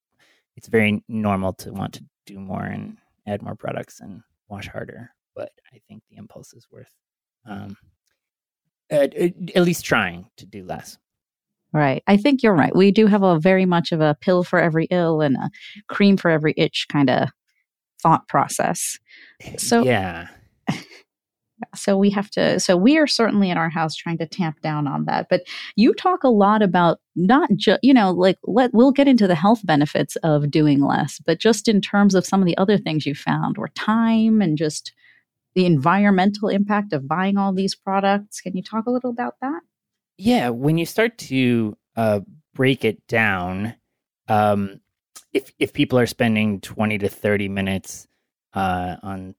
it's 0.57 0.69
very 0.69 1.03
normal 1.09 1.53
to 1.55 1.73
want 1.73 1.95
to 1.95 2.05
do 2.27 2.39
more 2.39 2.65
and 2.65 2.99
add 3.27 3.43
more 3.43 3.55
products 3.57 4.01
and 4.01 4.23
wash 4.49 4.69
harder. 4.69 5.11
But 5.35 5.53
I 5.73 5.81
think 5.89 6.03
the 6.11 6.17
impulse 6.17 6.53
is 6.53 6.67
worth 6.71 6.93
um, 7.47 7.77
at, 8.91 9.15
at 9.15 9.63
least 9.63 9.85
trying 9.85 10.27
to 10.37 10.47
do 10.47 10.65
less. 10.65 10.99
Right. 11.73 12.03
I 12.09 12.17
think 12.17 12.43
you're 12.43 12.55
right. 12.55 12.75
We 12.75 12.91
do 12.91 13.07
have 13.07 13.23
a 13.23 13.39
very 13.39 13.65
much 13.65 13.93
of 13.93 14.01
a 14.01 14.17
pill 14.21 14.43
for 14.43 14.61
every 14.61 14.87
ill 14.91 15.21
and 15.21 15.37
a 15.37 15.51
cream 15.89 16.17
for 16.17 16.31
every 16.31 16.53
itch 16.57 16.87
kind 16.91 17.09
of 17.09 17.29
thought 18.03 18.27
process. 18.27 18.99
So 19.57 19.83
yeah, 19.85 20.27
so 21.75 21.97
we 21.97 22.11
have 22.11 22.31
to 22.31 22.59
so 22.59 22.77
we 22.77 22.97
are 22.99 23.07
certainly 23.07 23.51
in 23.51 23.59
our 23.59 23.71
house 23.71 23.95
trying 23.95 24.19
to 24.19 24.27
tamp 24.27 24.61
down 24.61 24.87
on 24.87 25.05
that 25.05 25.27
but 25.29 25.43
you 25.77 25.93
talk 25.95 26.25
a 26.25 26.29
lot 26.29 26.63
about 26.63 27.01
not 27.17 27.51
just 27.57 27.81
you 27.83 27.93
know 27.93 28.11
like 28.11 28.39
let 28.45 28.73
we'll 28.73 28.93
get 28.93 29.09
into 29.09 29.27
the 29.27 29.35
health 29.35 29.65
benefits 29.65 30.17
of 30.17 30.51
doing 30.51 30.81
less 30.81 31.21
but 31.27 31.39
just 31.39 31.69
in 31.69 31.81
terms 31.81 32.15
of 32.15 32.27
some 32.27 32.41
of 32.41 32.47
the 32.47 32.57
other 32.57 32.79
things 32.79 33.07
you 33.07 33.15
found 33.15 33.59
or 33.59 33.69
time 33.69 34.41
and 34.41 34.57
just 34.57 34.93
the 35.55 35.67
environmental 35.67 36.49
impact 36.49 36.93
of 36.93 37.09
buying 37.09 37.37
all 37.37 37.53
these 37.53 37.75
products. 37.75 38.41
Can 38.41 38.57
you 38.57 38.63
talk 38.63 38.87
a 38.87 38.91
little 38.91 39.11
about 39.11 39.35
that? 39.41 39.61
Yeah 40.17 40.51
when 40.51 40.77
you 40.77 40.87
start 40.87 41.17
to 41.19 41.77
uh, 41.97 42.21
break 42.55 42.85
it 42.85 43.07
down 43.07 43.75
um, 44.29 44.81
if 45.33 45.53
if 45.59 45.73
people 45.73 45.99
are 45.99 46.07
spending 46.07 46.61
20 46.61 46.99
to 46.99 47.09
30 47.09 47.49
minutes 47.49 48.07
uh, 48.55 48.97
on 49.03 49.35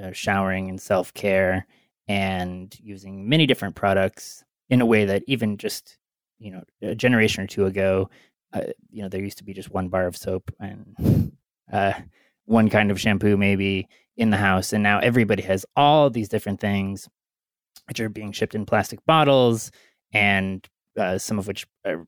uh, 0.00 0.12
showering 0.12 0.68
and 0.68 0.80
self 0.80 1.14
care 1.14 1.66
and 2.06 2.76
using 2.80 3.28
many 3.28 3.46
different 3.46 3.74
products 3.74 4.44
in 4.70 4.80
a 4.80 4.86
way 4.86 5.04
that 5.04 5.22
even 5.26 5.56
just 5.56 5.98
you 6.38 6.50
know 6.50 6.62
a 6.82 6.94
generation 6.94 7.44
or 7.44 7.46
two 7.46 7.66
ago, 7.66 8.10
uh, 8.52 8.62
you 8.90 9.02
know 9.02 9.08
there 9.08 9.22
used 9.22 9.38
to 9.38 9.44
be 9.44 9.52
just 9.52 9.70
one 9.70 9.88
bar 9.88 10.06
of 10.06 10.16
soap 10.16 10.50
and 10.60 11.32
uh, 11.72 11.92
one 12.48 12.70
kind 12.70 12.90
of 12.90 13.00
shampoo 13.00 13.36
maybe 13.36 13.86
in 14.16 14.30
the 14.30 14.36
house, 14.36 14.72
and 14.72 14.82
now 14.82 14.98
everybody 14.98 15.42
has 15.42 15.64
all 15.76 16.10
these 16.10 16.28
different 16.28 16.60
things 16.60 17.08
which 17.86 18.00
are 18.00 18.08
being 18.08 18.32
shipped 18.32 18.54
in 18.54 18.66
plastic 18.66 19.04
bottles 19.06 19.70
and 20.12 20.68
uh, 20.98 21.18
some 21.18 21.38
of 21.38 21.46
which 21.46 21.66
are 21.86 22.06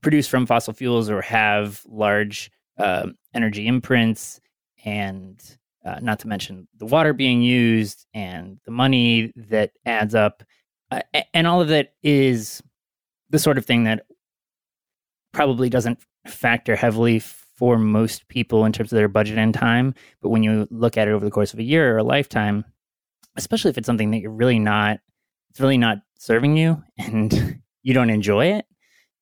produced 0.00 0.30
from 0.30 0.46
fossil 0.46 0.72
fuels 0.72 1.08
or 1.10 1.22
have 1.22 1.82
large 1.88 2.50
uh, 2.78 3.06
energy 3.34 3.66
imprints 3.66 4.40
and 4.84 5.58
uh, 5.84 5.98
not 6.00 6.20
to 6.20 6.28
mention 6.28 6.68
the 6.76 6.86
water 6.86 7.12
being 7.12 7.42
used 7.42 8.06
and 8.14 8.58
the 8.64 8.70
money 8.70 9.32
that 9.34 9.72
adds 9.86 10.14
up. 10.14 10.42
Uh, 10.90 11.00
and 11.34 11.46
all 11.46 11.60
of 11.60 11.68
that 11.68 11.94
is 12.02 12.62
the 13.30 13.38
sort 13.38 13.58
of 13.58 13.66
thing 13.66 13.84
that 13.84 14.06
probably 15.32 15.68
doesn't 15.68 15.98
factor 16.26 16.76
heavily 16.76 17.18
for 17.58 17.76
most 17.76 18.28
people 18.28 18.64
in 18.64 18.72
terms 18.72 18.92
of 18.92 18.96
their 18.96 19.08
budget 19.08 19.36
and 19.36 19.52
time. 19.52 19.92
But 20.22 20.28
when 20.28 20.44
you 20.44 20.68
look 20.70 20.96
at 20.96 21.08
it 21.08 21.10
over 21.10 21.24
the 21.24 21.30
course 21.30 21.52
of 21.52 21.58
a 21.58 21.64
year 21.64 21.92
or 21.92 21.98
a 21.98 22.04
lifetime, 22.04 22.64
especially 23.34 23.70
if 23.70 23.78
it's 23.78 23.86
something 23.86 24.12
that 24.12 24.20
you're 24.20 24.30
really 24.30 24.60
not, 24.60 25.00
it's 25.50 25.58
really 25.58 25.76
not 25.76 25.98
serving 26.20 26.56
you 26.56 26.80
and 26.98 27.60
you 27.82 27.94
don't 27.94 28.10
enjoy 28.10 28.46
it, 28.52 28.64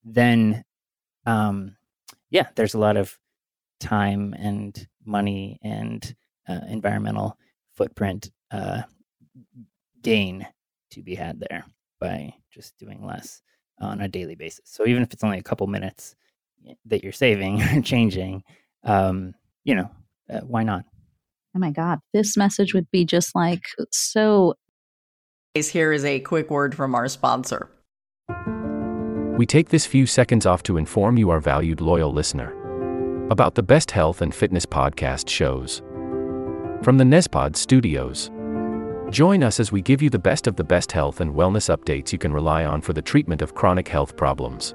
then, 0.05 0.63
um, 1.25 1.77
yeah, 2.29 2.49
there's 2.57 2.75
a 2.75 2.79
lot 2.79 2.99
of 2.99 3.19
time 3.81 4.35
and 4.39 4.87
money 5.07 5.59
and 5.63 6.15
uh, 6.47 6.61
environmental 6.69 7.39
footprint 7.73 8.31
uh, 8.51 8.83
gain 10.03 10.47
to 10.91 11.03
be 11.03 11.15
had 11.15 11.41
there 11.41 11.65
by 12.01 12.35
just 12.51 12.77
doing 12.77 13.03
less 13.03 13.41
on 13.81 14.03
a 14.03 14.09
daily 14.09 14.35
basis. 14.35 14.69
So 14.69 14.87
even 14.87 15.03
if 15.03 15.15
it's 15.15 15.25
only 15.25 15.39
a 15.39 15.43
couple 15.43 15.67
minutes 15.69 16.15
that 16.87 17.03
you're 17.03 17.13
saving 17.13 17.63
or 17.77 17.83
changing, 17.83 18.43
um, 18.85 19.35
you 19.65 19.75
know, 19.75 19.91
uh, 20.33 20.41
why 20.41 20.63
not? 20.63 20.85
Oh 21.55 21.59
my 21.59 21.71
God, 21.71 22.01
this 22.13 22.37
message 22.37 22.75
would 22.75 22.91
be 22.91 23.05
just 23.05 23.35
like 23.35 23.63
so. 23.91 24.55
Here 25.55 25.93
is 25.93 26.05
a 26.05 26.21
quick 26.21 26.51
word 26.51 26.75
from 26.75 26.95
our 26.95 27.09
sponsor. 27.09 27.71
We 29.39 29.47
take 29.47 29.71
this 29.71 29.87
few 29.87 30.07
seconds 30.07 30.45
off 30.47 30.63
to 30.65 30.77
inform 30.77 31.17
you, 31.17 31.31
our 31.31 31.41
valued 31.41 31.81
loyal 31.81 32.13
listener, 32.13 32.53
about 33.31 33.55
the 33.55 33.63
best 33.63 33.91
health 33.91 34.23
and 34.23 34.35
fitness 34.35 34.67
podcast 34.67 35.29
shows 35.29 35.83
from 36.83 36.99
the 36.99 37.05
Nezpod 37.05 37.57
studios. 37.57 38.31
Join 39.11 39.43
us 39.43 39.61
as 39.61 39.73
we 39.73 39.83
give 39.83 40.03
you 40.03 40.11
the 40.11 40.19
best 40.19 40.47
of 40.47 40.57
the 40.57 40.65
best 40.65 40.93
health 40.93 41.21
and 41.21 41.35
wellness 41.35 41.75
updates 41.75 42.13
you 42.13 42.19
can 42.19 42.33
rely 42.33 42.65
on 42.65 42.81
for 42.81 42.93
the 42.93 43.03
treatment 43.03 43.41
of 43.41 43.55
chronic 43.55 43.89
health 43.89 44.17
problems. 44.17 44.75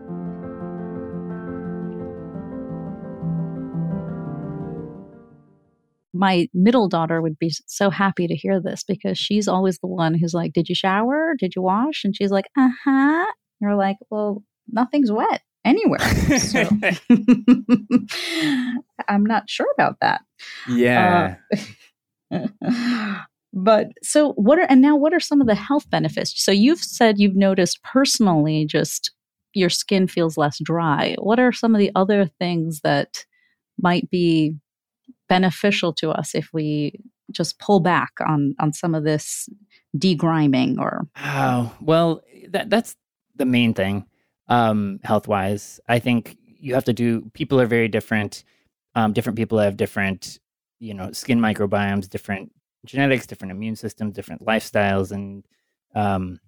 My 6.21 6.47
middle 6.53 6.87
daughter 6.87 7.19
would 7.19 7.39
be 7.39 7.51
so 7.65 7.89
happy 7.89 8.27
to 8.27 8.35
hear 8.35 8.61
this 8.61 8.83
because 8.83 9.17
she's 9.17 9.47
always 9.47 9.79
the 9.79 9.87
one 9.87 10.13
who's 10.13 10.35
like, 10.35 10.53
Did 10.53 10.69
you 10.69 10.75
shower? 10.75 11.33
Did 11.37 11.53
you 11.55 11.63
wash? 11.63 12.03
And 12.05 12.15
she's 12.15 12.29
like, 12.29 12.45
Uh 12.57 12.69
huh. 12.85 13.25
You're 13.59 13.75
like, 13.75 13.97
Well, 14.11 14.43
nothing's 14.71 15.11
wet 15.11 15.41
anywhere. 15.65 15.99
So 16.37 16.63
I'm 19.09 19.25
not 19.25 19.49
sure 19.49 19.65
about 19.73 19.97
that. 20.01 20.21
Yeah. 20.69 21.37
Uh, 22.31 23.17
but 23.53 23.87
so 24.03 24.33
what 24.33 24.59
are 24.59 24.67
and 24.69 24.79
now 24.79 24.95
what 24.95 25.15
are 25.15 25.19
some 25.19 25.41
of 25.41 25.47
the 25.47 25.55
health 25.55 25.89
benefits? 25.89 26.33
So 26.35 26.51
you've 26.51 26.83
said 26.83 27.17
you've 27.17 27.35
noticed 27.35 27.81
personally 27.83 28.67
just 28.67 29.11
your 29.53 29.69
skin 29.69 30.07
feels 30.07 30.37
less 30.37 30.59
dry. 30.63 31.15
What 31.17 31.39
are 31.39 31.51
some 31.51 31.73
of 31.73 31.79
the 31.79 31.91
other 31.95 32.29
things 32.39 32.81
that 32.83 33.25
might 33.81 34.07
be 34.11 34.53
beneficial 35.31 35.93
to 35.93 36.09
us 36.11 36.35
if 36.35 36.49
we 36.51 36.99
just 37.31 37.57
pull 37.57 37.79
back 37.79 38.11
on 38.27 38.53
on 38.59 38.73
some 38.73 38.93
of 38.93 39.05
this 39.05 39.47
degriming 39.97 40.77
or 40.77 41.07
Oh, 41.15 41.73
well, 41.79 42.21
that 42.49 42.69
that's 42.69 42.97
the 43.37 43.45
main 43.45 43.73
thing, 43.73 44.05
um, 44.49 44.99
health 45.03 45.29
wise. 45.29 45.79
I 45.87 45.99
think 45.99 46.35
you 46.43 46.73
have 46.73 46.83
to 46.83 46.93
do 46.93 47.31
people 47.33 47.61
are 47.61 47.65
very 47.65 47.87
different. 47.87 48.43
Um, 48.93 49.13
different 49.13 49.37
people 49.37 49.57
have 49.59 49.77
different, 49.77 50.37
you 50.79 50.93
know, 50.93 51.13
skin 51.13 51.39
microbiomes, 51.39 52.09
different 52.09 52.51
genetics, 52.85 53.25
different 53.25 53.53
immune 53.53 53.77
systems, 53.77 54.13
different 54.13 54.45
lifestyles, 54.45 55.13
and 55.13 55.45
um, 55.95 56.41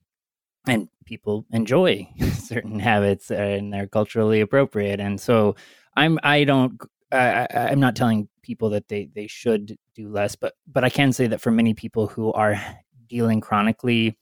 and 0.67 0.89
people 1.05 1.45
enjoy 1.51 2.05
certain 2.33 2.79
habits 2.79 3.31
and 3.31 3.71
they're 3.71 3.87
culturally 3.87 4.41
appropriate. 4.41 4.99
And 4.99 5.21
so 5.21 5.55
I'm 5.95 6.19
I 6.21 6.43
don't 6.43 6.81
I, 7.13 7.47
I'm 7.69 7.79
not 7.79 7.95
telling 7.95 8.27
people 8.41 8.71
that 8.71 8.87
they 8.87 9.09
they 9.13 9.27
should 9.27 9.77
do 9.95 10.09
less, 10.09 10.35
but 10.35 10.53
but 10.67 10.83
I 10.83 10.89
can 10.89 11.13
say 11.13 11.27
that 11.27 11.41
for 11.41 11.51
many 11.51 11.73
people 11.73 12.07
who 12.07 12.33
are 12.33 12.59
dealing 13.07 13.41
chronically 13.41 14.17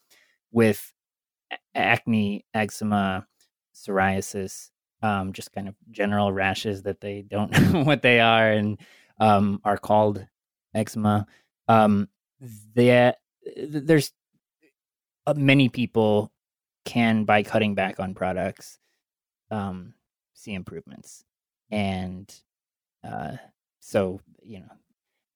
with 0.51 0.91
acne, 1.75 2.45
eczema, 2.53 3.25
psoriasis, 3.73 4.69
um, 5.01 5.33
just 5.33 5.51
kind 5.53 5.67
of 5.67 5.75
general 5.89 6.31
rashes 6.31 6.83
that 6.83 7.01
they 7.01 7.21
don't 7.21 7.51
know 7.73 7.83
what 7.83 8.01
they 8.01 8.19
are 8.19 8.51
and 8.51 8.79
um, 9.19 9.61
are 9.63 9.77
called 9.77 10.25
eczema. 10.73 11.25
Um, 11.67 12.09
there, 12.75 13.15
there's 13.55 14.11
uh, 15.27 15.33
many 15.35 15.69
people 15.69 16.31
can 16.85 17.25
by 17.25 17.43
cutting 17.43 17.75
back 17.75 17.99
on 17.99 18.13
products 18.15 18.79
um, 19.51 19.93
see 20.33 20.53
improvements, 20.53 21.23
and 21.69 22.33
uh, 23.03 23.37
so 23.79 24.19
you 24.43 24.59
know 24.59 24.71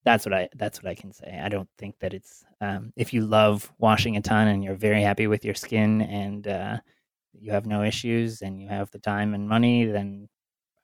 that's 0.03 0.25
what 0.25 0.33
I 0.33 0.49
that's 0.55 0.81
what 0.81 0.89
I 0.89 0.95
can 0.95 1.11
say. 1.11 1.39
I 1.43 1.49
don't 1.49 1.69
think 1.77 1.95
that 1.99 2.13
it's 2.13 2.45
um, 2.61 2.93
if 2.95 3.13
you 3.13 3.25
love 3.25 3.71
washing 3.79 4.17
a 4.17 4.21
ton 4.21 4.47
and 4.47 4.63
you're 4.63 4.75
very 4.75 5.01
happy 5.01 5.27
with 5.27 5.43
your 5.43 5.55
skin 5.55 6.01
and 6.01 6.47
uh, 6.47 6.77
you 7.33 7.51
have 7.51 7.65
no 7.65 7.83
issues 7.83 8.41
and 8.41 8.61
you 8.61 8.69
have 8.69 8.91
the 8.91 8.99
time 8.99 9.33
and 9.33 9.49
money, 9.49 9.85
then 9.85 10.29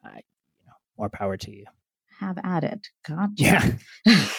I, 0.03 0.15
you 0.17 0.65
know 0.67 0.73
more 0.97 1.09
power 1.09 1.37
to 1.37 1.51
you. 1.51 1.65
have 2.19 2.37
at 2.43 2.63
it. 2.63 2.87
Gotcha. 3.07 3.33
Yeah. 3.37 3.75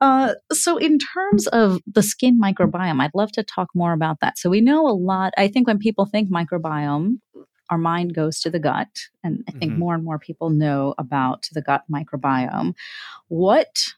Uh, 0.00 0.34
so, 0.52 0.76
in 0.76 0.98
terms 0.98 1.46
of 1.48 1.80
the 1.86 2.02
skin 2.02 2.38
microbiome, 2.38 3.00
I'd 3.00 3.14
love 3.14 3.32
to 3.32 3.42
talk 3.42 3.68
more 3.74 3.92
about 3.92 4.18
that. 4.20 4.38
So, 4.38 4.50
we 4.50 4.60
know 4.60 4.86
a 4.86 4.92
lot. 4.92 5.32
I 5.38 5.48
think 5.48 5.66
when 5.66 5.78
people 5.78 6.04
think 6.04 6.30
microbiome, 6.30 7.20
our 7.70 7.78
mind 7.78 8.14
goes 8.14 8.40
to 8.40 8.50
the 8.50 8.58
gut. 8.58 9.08
And 9.22 9.44
I 9.48 9.52
think 9.52 9.72
Mhm. 9.72 9.78
more 9.78 9.94
and 9.94 10.04
more 10.04 10.18
people 10.18 10.50
know 10.50 10.94
about 10.98 11.48
the 11.52 11.62
gut 11.62 11.84
microbiome. 11.90 12.74
What 13.28 13.94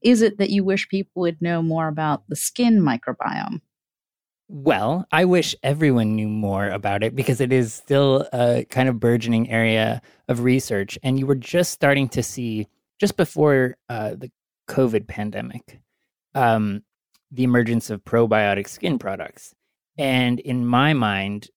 is 0.00 0.22
it 0.22 0.38
that 0.38 0.50
you 0.50 0.62
wish 0.64 0.88
people 0.88 1.22
would 1.22 1.42
know 1.42 1.60
more 1.62 1.88
about 1.88 2.28
the 2.28 2.36
skin 2.36 2.80
microbiome? 2.80 3.60
Well, 4.48 5.06
I 5.12 5.24
wish 5.26 5.54
everyone 5.62 6.14
knew 6.16 6.28
more 6.28 6.68
about 6.68 7.02
it 7.02 7.14
because 7.14 7.40
it 7.40 7.52
is 7.52 7.74
still 7.74 8.26
a 8.32 8.64
kind 8.70 8.88
of 8.88 8.98
burgeoning 8.98 9.50
area 9.50 10.00
of 10.26 10.40
research. 10.40 10.98
And 11.02 11.18
you 11.18 11.26
were 11.26 11.34
just 11.34 11.72
starting 11.72 12.08
to 12.10 12.22
see, 12.22 12.66
just 12.98 13.16
before 13.16 13.76
uh, 13.90 14.14
the 14.14 14.30
COVID 14.68 15.06
pandemic, 15.06 15.80
um, 16.34 16.82
the 17.30 17.44
emergence 17.44 17.90
of 17.90 18.04
probiotic 18.04 18.68
skin 18.68 18.98
products. 18.98 19.54
And 19.98 20.40
in 20.40 20.64
my 20.64 20.94
mind, 20.94 21.48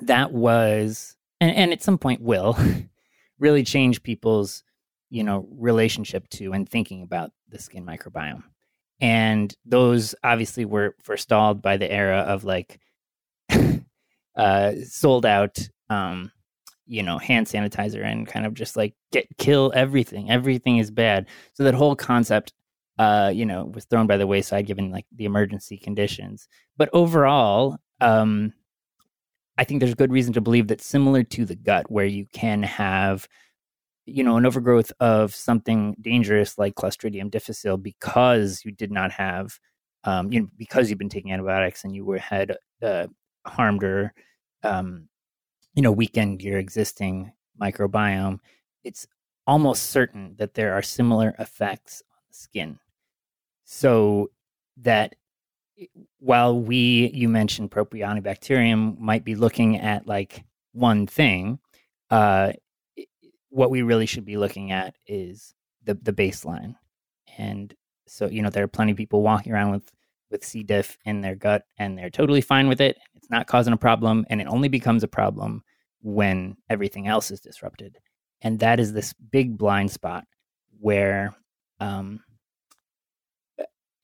that 0.00 0.32
was, 0.32 1.16
and, 1.40 1.54
and 1.54 1.72
at 1.72 1.82
some 1.82 1.98
point 1.98 2.20
will, 2.22 2.56
really 3.38 3.64
change 3.64 4.02
people's, 4.02 4.62
you 5.10 5.22
know, 5.22 5.48
relationship 5.50 6.28
to 6.30 6.52
and 6.52 6.68
thinking 6.68 7.02
about 7.02 7.30
the 7.48 7.58
skin 7.58 7.84
microbiome. 7.84 8.42
And 9.00 9.54
those 9.64 10.14
obviously 10.24 10.64
were 10.64 10.96
forestalled 11.02 11.62
by 11.62 11.76
the 11.76 11.90
era 11.90 12.18
of 12.18 12.44
like 12.44 12.80
uh 14.36 14.72
sold 14.84 15.24
out 15.24 15.58
um 15.88 16.30
you 16.86 17.02
know 17.02 17.18
hand 17.18 17.46
sanitizer 17.46 18.04
and 18.04 18.26
kind 18.26 18.46
of 18.46 18.54
just 18.54 18.76
like 18.76 18.94
get 19.12 19.26
kill 19.38 19.72
everything. 19.74 20.30
Everything 20.30 20.78
is 20.78 20.90
bad. 20.90 21.26
So 21.54 21.64
that 21.64 21.74
whole 21.74 21.94
concept 21.94 22.52
uh 22.98 23.30
you 23.32 23.46
know 23.46 23.66
was 23.66 23.84
thrown 23.84 24.06
by 24.06 24.16
the 24.16 24.26
wayside 24.26 24.66
given 24.66 24.90
like 24.90 25.06
the 25.14 25.24
emergency 25.26 25.78
conditions. 25.78 26.48
But 26.76 26.90
overall 26.92 27.78
um 28.00 28.52
i 29.58 29.64
think 29.64 29.80
there's 29.80 29.94
good 29.94 30.12
reason 30.12 30.32
to 30.32 30.40
believe 30.40 30.68
that 30.68 30.80
similar 30.80 31.22
to 31.22 31.44
the 31.44 31.56
gut 31.56 31.90
where 31.90 32.06
you 32.06 32.26
can 32.32 32.62
have 32.62 33.28
you 34.06 34.24
know 34.24 34.36
an 34.36 34.46
overgrowth 34.46 34.92
of 35.00 35.34
something 35.34 35.94
dangerous 36.00 36.56
like 36.56 36.74
clostridium 36.74 37.30
difficile 37.30 37.76
because 37.76 38.62
you 38.64 38.72
did 38.72 38.90
not 38.90 39.12
have 39.12 39.58
um 40.04 40.32
you 40.32 40.40
know 40.40 40.48
because 40.56 40.88
you've 40.88 40.98
been 40.98 41.08
taking 41.08 41.32
antibiotics 41.32 41.84
and 41.84 41.94
you 41.94 42.04
were 42.04 42.18
had 42.18 42.56
uh, 42.82 43.06
harmed 43.46 43.84
or 43.84 44.14
um 44.62 45.08
you 45.74 45.82
know 45.82 45.92
weakened 45.92 46.42
your 46.42 46.58
existing 46.58 47.32
microbiome 47.60 48.38
it's 48.84 49.06
almost 49.48 49.84
certain 49.86 50.34
that 50.36 50.52
there 50.52 50.74
are 50.74 50.82
similar 50.82 51.34
effects 51.38 52.02
on 52.12 52.18
the 52.28 52.34
skin. 52.34 52.78
So 53.64 54.30
that 54.76 55.14
while 56.18 56.58
we 56.60 57.10
you 57.14 57.28
mentioned 57.28 57.70
propionibacterium 57.70 58.98
might 58.98 59.24
be 59.24 59.34
looking 59.34 59.78
at 59.78 60.06
like 60.06 60.44
one 60.72 61.06
thing 61.06 61.58
uh 62.10 62.52
what 63.50 63.70
we 63.70 63.82
really 63.82 64.06
should 64.06 64.24
be 64.24 64.36
looking 64.36 64.72
at 64.72 64.94
is 65.06 65.54
the 65.84 65.94
the 65.94 66.12
baseline. 66.12 66.74
And 67.36 67.74
so, 68.06 68.26
you 68.26 68.42
know, 68.42 68.50
there 68.50 68.64
are 68.64 68.68
plenty 68.68 68.92
of 68.92 68.98
people 68.98 69.22
walking 69.22 69.52
around 69.52 69.72
with 69.72 69.90
with 70.30 70.44
C. 70.44 70.62
diff 70.62 70.98
in 71.04 71.22
their 71.22 71.34
gut 71.34 71.64
and 71.78 71.96
they're 71.96 72.10
totally 72.10 72.42
fine 72.42 72.68
with 72.68 72.80
it. 72.80 72.98
It's 73.14 73.30
not 73.30 73.46
causing 73.46 73.72
a 73.72 73.78
problem 73.78 74.26
and 74.28 74.40
it 74.40 74.46
only 74.46 74.68
becomes 74.68 75.02
a 75.02 75.08
problem 75.08 75.62
when 76.02 76.56
everything 76.68 77.06
else 77.06 77.30
is 77.30 77.40
disrupted. 77.40 77.96
And 78.42 78.60
that 78.60 78.78
is 78.78 78.92
this 78.92 79.14
big 79.14 79.56
blind 79.56 79.90
spot 79.90 80.24
where 80.80 81.34
um 81.80 82.20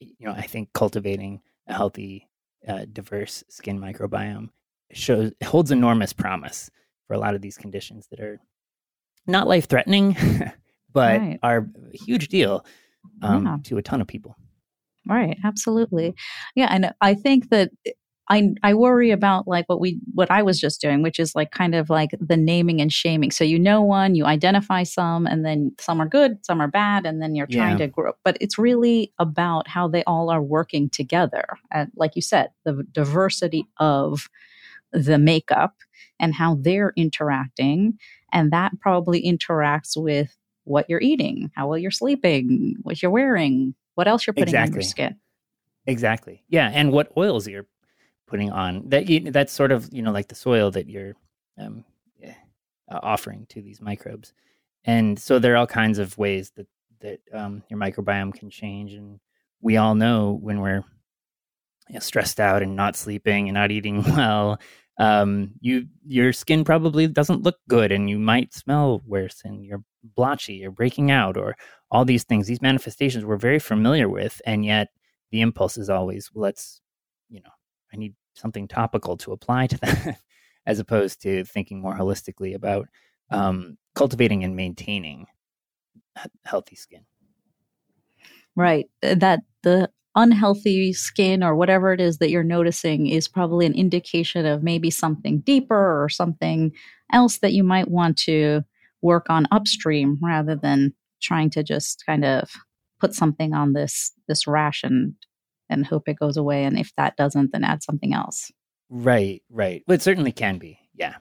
you 0.00 0.26
know, 0.26 0.32
I 0.32 0.42
think 0.42 0.72
cultivating 0.74 1.40
a 1.66 1.74
healthy 1.74 2.28
uh, 2.68 2.84
diverse 2.92 3.44
skin 3.48 3.78
microbiome 3.78 4.48
shows 4.92 5.32
holds 5.44 5.70
enormous 5.70 6.12
promise 6.12 6.70
for 7.06 7.14
a 7.14 7.18
lot 7.18 7.34
of 7.34 7.40
these 7.42 7.56
conditions 7.58 8.06
that 8.10 8.20
are 8.20 8.40
not 9.26 9.46
life 9.48 9.66
threatening, 9.68 10.16
but 10.92 11.20
Right. 11.20 11.38
are 11.42 11.68
a 11.92 11.96
huge 11.96 12.28
deal 12.28 12.64
um, 13.22 13.44
Yeah. 13.46 13.56
to 13.64 13.78
a 13.78 13.82
ton 13.82 14.00
of 14.00 14.06
people. 14.06 14.36
Right, 15.06 15.36
absolutely. 15.44 16.14
Yeah, 16.54 16.68
and 16.70 16.92
I 17.00 17.14
think 17.14 17.50
that 17.50 17.70
I 18.30 18.50
I 18.62 18.72
worry 18.74 19.10
about 19.10 19.46
like 19.46 19.68
what 19.68 19.80
we 19.80 20.00
what 20.14 20.30
I 20.30 20.42
was 20.42 20.58
just 20.58 20.80
doing, 20.80 21.02
which 21.02 21.18
is 21.20 21.34
like 21.34 21.50
kind 21.50 21.74
of 21.74 21.90
like 21.90 22.10
the 22.18 22.36
naming 22.36 22.80
and 22.80 22.92
shaming. 22.92 23.30
So 23.30 23.44
you 23.44 23.58
know 23.58 23.82
one, 23.82 24.14
you 24.14 24.24
identify 24.24 24.82
some, 24.84 25.26
and 25.26 25.44
then 25.44 25.72
some 25.78 26.00
are 26.00 26.08
good, 26.08 26.38
some 26.44 26.60
are 26.60 26.68
bad, 26.68 27.04
and 27.04 27.20
then 27.20 27.34
you're 27.34 27.46
trying 27.46 27.78
Yeah. 27.78 27.86
to 27.86 27.88
grow. 27.88 28.12
But 28.24 28.38
it's 28.40 28.58
really 28.58 29.12
about 29.18 29.68
how 29.68 29.88
they 29.88 30.02
all 30.04 30.30
are 30.30 30.42
working 30.42 30.88
together. 30.88 31.44
And 31.70 31.90
like 31.96 32.16
you 32.16 32.22
said, 32.22 32.48
the 32.64 32.82
diversity 32.92 33.66
of 33.78 34.28
the 34.92 35.18
makeup 35.18 35.74
and 36.18 36.34
how 36.34 36.54
they're 36.60 36.92
interacting, 36.96 37.98
and 38.32 38.50
that 38.52 38.72
probably 38.80 39.22
interacts 39.22 39.96
with 39.96 40.34
what 40.64 40.86
you're 40.88 41.00
eating, 41.02 41.50
how 41.54 41.68
well 41.68 41.78
you're 41.78 41.90
sleeping, 41.90 42.76
what 42.82 43.02
you're 43.02 43.10
wearing, 43.10 43.74
what 43.96 44.08
else 44.08 44.26
you're 44.26 44.32
putting 44.34 44.56
on 44.56 44.72
your 44.72 44.80
skin. 44.82 45.16
Exactly. 45.86 46.42
Yeah, 46.48 46.70
and 46.72 46.90
what 46.92 47.12
oils 47.18 47.46
you're 47.46 47.66
putting 48.26 48.50
on 48.50 48.88
that 48.88 49.08
you, 49.08 49.30
that's 49.30 49.52
sort 49.52 49.72
of 49.72 49.88
you 49.92 50.02
know 50.02 50.12
like 50.12 50.28
the 50.28 50.34
soil 50.34 50.70
that 50.70 50.88
you're 50.88 51.14
um, 51.58 51.84
eh, 52.22 52.32
offering 52.88 53.46
to 53.50 53.62
these 53.62 53.80
microbes, 53.80 54.32
and 54.84 55.18
so 55.18 55.38
there 55.38 55.54
are 55.54 55.56
all 55.56 55.66
kinds 55.66 55.98
of 55.98 56.16
ways 56.18 56.52
that 56.56 56.66
that 57.00 57.20
um, 57.32 57.62
your 57.68 57.78
microbiome 57.78 58.34
can 58.34 58.50
change, 58.50 58.94
and 58.94 59.20
we 59.60 59.76
all 59.76 59.94
know 59.94 60.38
when 60.40 60.60
we're 60.60 60.84
you 61.88 61.94
know, 61.94 62.00
stressed 62.00 62.40
out 62.40 62.62
and 62.62 62.76
not 62.76 62.96
sleeping 62.96 63.48
and 63.48 63.54
not 63.54 63.70
eating 63.70 64.02
well, 64.16 64.58
um, 64.98 65.52
you 65.60 65.86
your 66.06 66.32
skin 66.32 66.64
probably 66.64 67.06
doesn't 67.06 67.42
look 67.42 67.58
good, 67.68 67.92
and 67.92 68.08
you 68.08 68.18
might 68.18 68.54
smell 68.54 69.02
worse, 69.06 69.42
and 69.44 69.64
you're 69.64 69.82
blotchy, 70.16 70.54
you're 70.54 70.70
breaking 70.70 71.10
out, 71.10 71.36
or 71.36 71.56
all 71.90 72.04
these 72.04 72.24
things. 72.24 72.46
These 72.46 72.62
manifestations 72.62 73.24
we're 73.24 73.36
very 73.36 73.58
familiar 73.58 74.08
with, 74.08 74.40
and 74.46 74.64
yet 74.64 74.88
the 75.30 75.40
impulse 75.40 75.76
is 75.76 75.90
always 75.90 76.30
let's 76.34 76.80
you 77.28 77.40
know 77.40 77.50
i 77.94 77.96
need 77.96 78.14
something 78.34 78.68
topical 78.68 79.16
to 79.16 79.32
apply 79.32 79.66
to 79.66 79.78
that 79.78 80.18
as 80.66 80.78
opposed 80.78 81.22
to 81.22 81.44
thinking 81.44 81.80
more 81.80 81.94
holistically 81.94 82.54
about 82.54 82.88
um, 83.30 83.78
cultivating 83.94 84.44
and 84.44 84.56
maintaining 84.56 85.26
healthy 86.44 86.76
skin 86.76 87.04
Right. 88.56 88.86
That 89.02 89.40
the 89.62 89.90
unhealthy 90.14 90.92
skin 90.92 91.42
or 91.42 91.56
whatever 91.56 91.92
it 91.92 92.00
is 92.00 92.18
that 92.18 92.30
you're 92.30 92.44
noticing 92.44 93.08
is 93.08 93.26
probably 93.26 93.66
an 93.66 93.74
indication 93.74 94.46
of 94.46 94.62
maybe 94.62 94.90
something 94.90 95.40
deeper 95.40 96.02
or 96.02 96.08
something 96.08 96.72
else 97.12 97.38
that 97.38 97.52
you 97.52 97.64
might 97.64 97.90
want 97.90 98.16
to 98.16 98.62
work 99.02 99.26
on 99.28 99.46
upstream 99.50 100.18
rather 100.22 100.54
than 100.54 100.94
trying 101.20 101.50
to 101.50 101.62
just 101.62 102.04
kind 102.06 102.24
of 102.24 102.48
put 103.00 103.12
something 103.12 103.52
on 103.54 103.72
this 103.72 104.12
this 104.28 104.46
rash 104.46 104.84
and 104.84 105.14
and 105.70 105.86
hope 105.86 106.08
it 106.08 106.18
goes 106.18 106.36
away 106.36 106.64
and 106.64 106.78
if 106.78 106.92
that 106.96 107.16
doesn't 107.16 107.52
then 107.52 107.64
add 107.64 107.82
something 107.82 108.12
else. 108.14 108.50
right 108.90 109.42
right 109.50 109.82
well, 109.86 109.94
it 109.94 110.02
certainly 110.02 110.32
can 110.32 110.58
be 110.58 110.78
yeah 110.94 111.14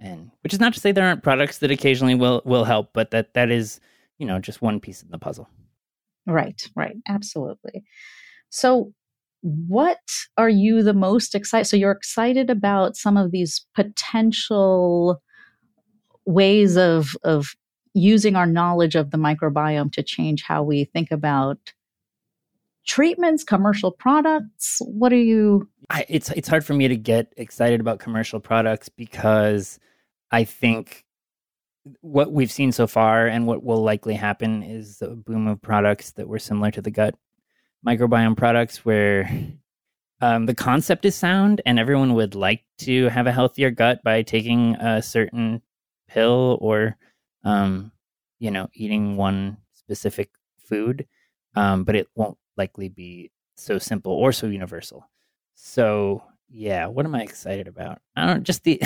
and 0.00 0.30
which 0.42 0.52
is 0.52 0.60
not 0.60 0.74
to 0.74 0.80
say 0.80 0.92
there 0.92 1.06
aren't 1.06 1.22
products 1.22 1.58
that 1.58 1.70
occasionally 1.70 2.14
will 2.14 2.42
will 2.44 2.64
help 2.64 2.90
but 2.92 3.10
that 3.10 3.34
that 3.34 3.50
is 3.50 3.80
you 4.18 4.26
know 4.26 4.38
just 4.38 4.62
one 4.62 4.80
piece 4.80 5.02
of 5.02 5.10
the 5.10 5.18
puzzle 5.18 5.48
Right, 6.26 6.62
right. 6.76 6.96
Absolutely. 7.08 7.82
So, 8.50 8.92
what 9.42 9.98
are 10.36 10.48
you 10.48 10.82
the 10.82 10.94
most 10.94 11.34
excited? 11.34 11.64
So, 11.66 11.76
you're 11.76 11.90
excited 11.90 12.48
about 12.50 12.96
some 12.96 13.16
of 13.16 13.32
these 13.32 13.66
potential 13.74 15.20
ways 16.26 16.76
of 16.76 17.16
of 17.24 17.54
using 17.94 18.36
our 18.36 18.46
knowledge 18.46 18.94
of 18.94 19.10
the 19.10 19.18
microbiome 19.18 19.92
to 19.92 20.02
change 20.02 20.42
how 20.44 20.62
we 20.62 20.84
think 20.84 21.10
about 21.10 21.58
treatments, 22.86 23.44
commercial 23.44 23.90
products. 23.90 24.78
What 24.80 25.12
are 25.12 25.16
you? 25.16 25.68
I, 25.90 26.04
it's 26.08 26.30
it's 26.30 26.48
hard 26.48 26.64
for 26.64 26.74
me 26.74 26.88
to 26.88 26.96
get 26.96 27.32
excited 27.36 27.80
about 27.80 27.98
commercial 27.98 28.40
products 28.40 28.88
because 28.88 29.78
I 30.30 30.44
think 30.44 31.04
what 32.00 32.32
we've 32.32 32.52
seen 32.52 32.72
so 32.72 32.86
far 32.86 33.26
and 33.26 33.46
what 33.46 33.64
will 33.64 33.82
likely 33.82 34.14
happen 34.14 34.62
is 34.62 35.02
a 35.02 35.08
boom 35.08 35.48
of 35.48 35.60
products 35.60 36.12
that 36.12 36.28
were 36.28 36.38
similar 36.38 36.70
to 36.70 36.80
the 36.80 36.90
gut 36.90 37.14
microbiome 37.86 38.36
products 38.36 38.84
where 38.84 39.28
um, 40.20 40.46
the 40.46 40.54
concept 40.54 41.04
is 41.04 41.16
sound 41.16 41.60
and 41.66 41.78
everyone 41.78 42.14
would 42.14 42.34
like 42.36 42.62
to 42.78 43.08
have 43.08 43.26
a 43.26 43.32
healthier 43.32 43.70
gut 43.70 44.02
by 44.04 44.22
taking 44.22 44.76
a 44.76 45.02
certain 45.02 45.60
pill 46.08 46.58
or 46.60 46.96
um, 47.44 47.90
you 48.38 48.50
know 48.50 48.68
eating 48.74 49.16
one 49.16 49.56
specific 49.72 50.30
food 50.64 51.06
um, 51.56 51.82
but 51.82 51.96
it 51.96 52.06
won't 52.14 52.38
likely 52.56 52.88
be 52.88 53.30
so 53.56 53.78
simple 53.78 54.12
or 54.12 54.32
so 54.32 54.46
universal. 54.46 55.08
So 55.54 56.22
yeah 56.54 56.84
what 56.86 57.06
am 57.06 57.14
i 57.14 57.22
excited 57.22 57.66
about? 57.66 58.00
I 58.14 58.26
don't 58.26 58.42
just 58.44 58.64
the 58.64 58.80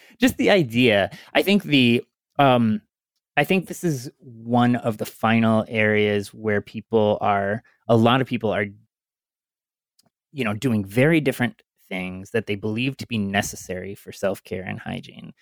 just 0.18 0.36
the 0.38 0.50
idea. 0.50 1.10
I 1.34 1.42
think 1.42 1.62
the 1.64 2.04
um 2.38 2.80
i 3.36 3.44
think 3.44 3.66
this 3.66 3.84
is 3.84 4.10
one 4.18 4.76
of 4.76 4.98
the 4.98 5.06
final 5.06 5.64
areas 5.68 6.32
where 6.32 6.60
people 6.60 7.18
are 7.20 7.62
a 7.88 7.96
lot 7.96 8.20
of 8.20 8.26
people 8.26 8.50
are 8.50 8.66
you 10.32 10.44
know 10.44 10.54
doing 10.54 10.84
very 10.84 11.20
different 11.20 11.62
things 11.88 12.30
that 12.30 12.46
they 12.46 12.54
believe 12.54 12.96
to 12.96 13.06
be 13.06 13.18
necessary 13.18 13.94
for 13.94 14.12
self-care 14.12 14.62
and 14.62 14.78
hygiene 14.78 15.32